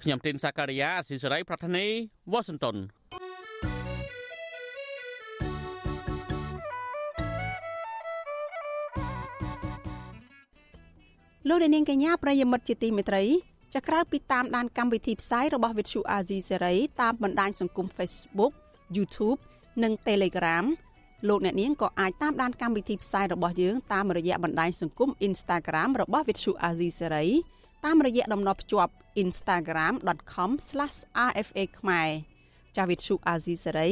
[0.01, 1.85] ខ្ញុំទីនសាការីយ៉ាអស៊ីសេរីប្រធានី
[2.31, 2.75] វ៉ាស៊ីនតោន
[11.49, 13.23] លោកនាងកញ្ញាប្រិយមិត្តជាទីមេត្រី
[13.75, 18.53] ចាក្រៅពីតាមដានកម្មវិធីផ្សាយរបស់ Vithu Azizi Serai តាមបណ្ដាញសង្គម Facebook
[18.95, 19.39] YouTube
[19.83, 20.65] និង Telegram
[21.27, 27.29] លោកអ្នកនាងក៏អាចតាមដានកម្មវិធីផ្សាយរបស់យើងតាមរយៈបណ្ដាញសង្គម Instagram របស់ Vithu Azizi Serai
[27.85, 28.91] តាមរយៈតំណភ្ជាប់
[29.23, 32.09] instagram.com/rfa ខ្មែរ
[32.77, 33.91] ចាវិទ្យុ Azizi Serai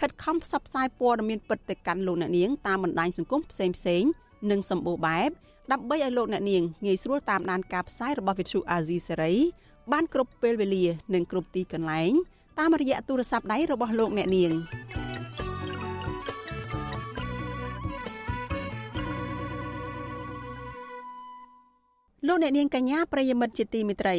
[0.00, 3.66] ខិតខំផ្សព្វផ្សាយព័ត៌មានពិតទៅកាន់លោកអ្នកនាងតាមបណ្ដាញសង្គមផ្សេ
[4.00, 4.10] ងៗ
[4.50, 5.30] និងសម្បូរបែប
[5.72, 9.34] ដើម្បីឲ្យលោកអ្នកនាងងាយស្រួលតាមដានការផ្សាយរបស់វិទ្យុអាស៊ីសេរី
[9.92, 12.12] បានគ្រប់ពេលវេលា និងគ្រប់ទីកន្លែង
[12.58, 14.52] តាមរយៈទូរស័ព្ទដៃរបស់លោកអ្នកនាង
[22.26, 24.16] លោកអ្នកនាងកញ្ញាប្រិយមិត្តជាទីមេត្រី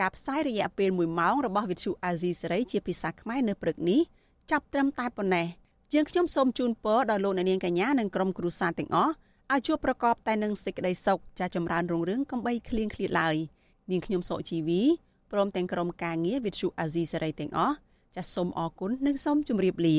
[0.00, 4.00] ការផ្សាយរយៈពេល1ម៉ោងរបស់វិទ្យុអាស៊ីសេរីជាភាសាខ្មែរនៅព្រឹកនេះ
[4.50, 5.46] ចាប់ត្រឹមតែប៉ុណ្ណេះ
[5.94, 9.14] យើងខ្ញុំសូមជូនពរដល់លោកអ្នកនាងកញ្ញានិងក្រុមគ្រួសារទាំងអស់
[9.54, 13.36] ឲ្យជួបប្រកបតែនឹងសេចក្តីសុខចាចម្រើនរុងរឿងកំបីគ្លៀងគ្លាតឡើយ
[13.90, 14.82] នាងខ្ញុំសុជីវី
[15.32, 17.76] ព្រមទាំងក្រុមការងារវិទ្យុអាស៊ីសេរីទាំងអស់
[18.14, 19.98] ចាសសូមអរគុណនិងសូមជម្រាបលា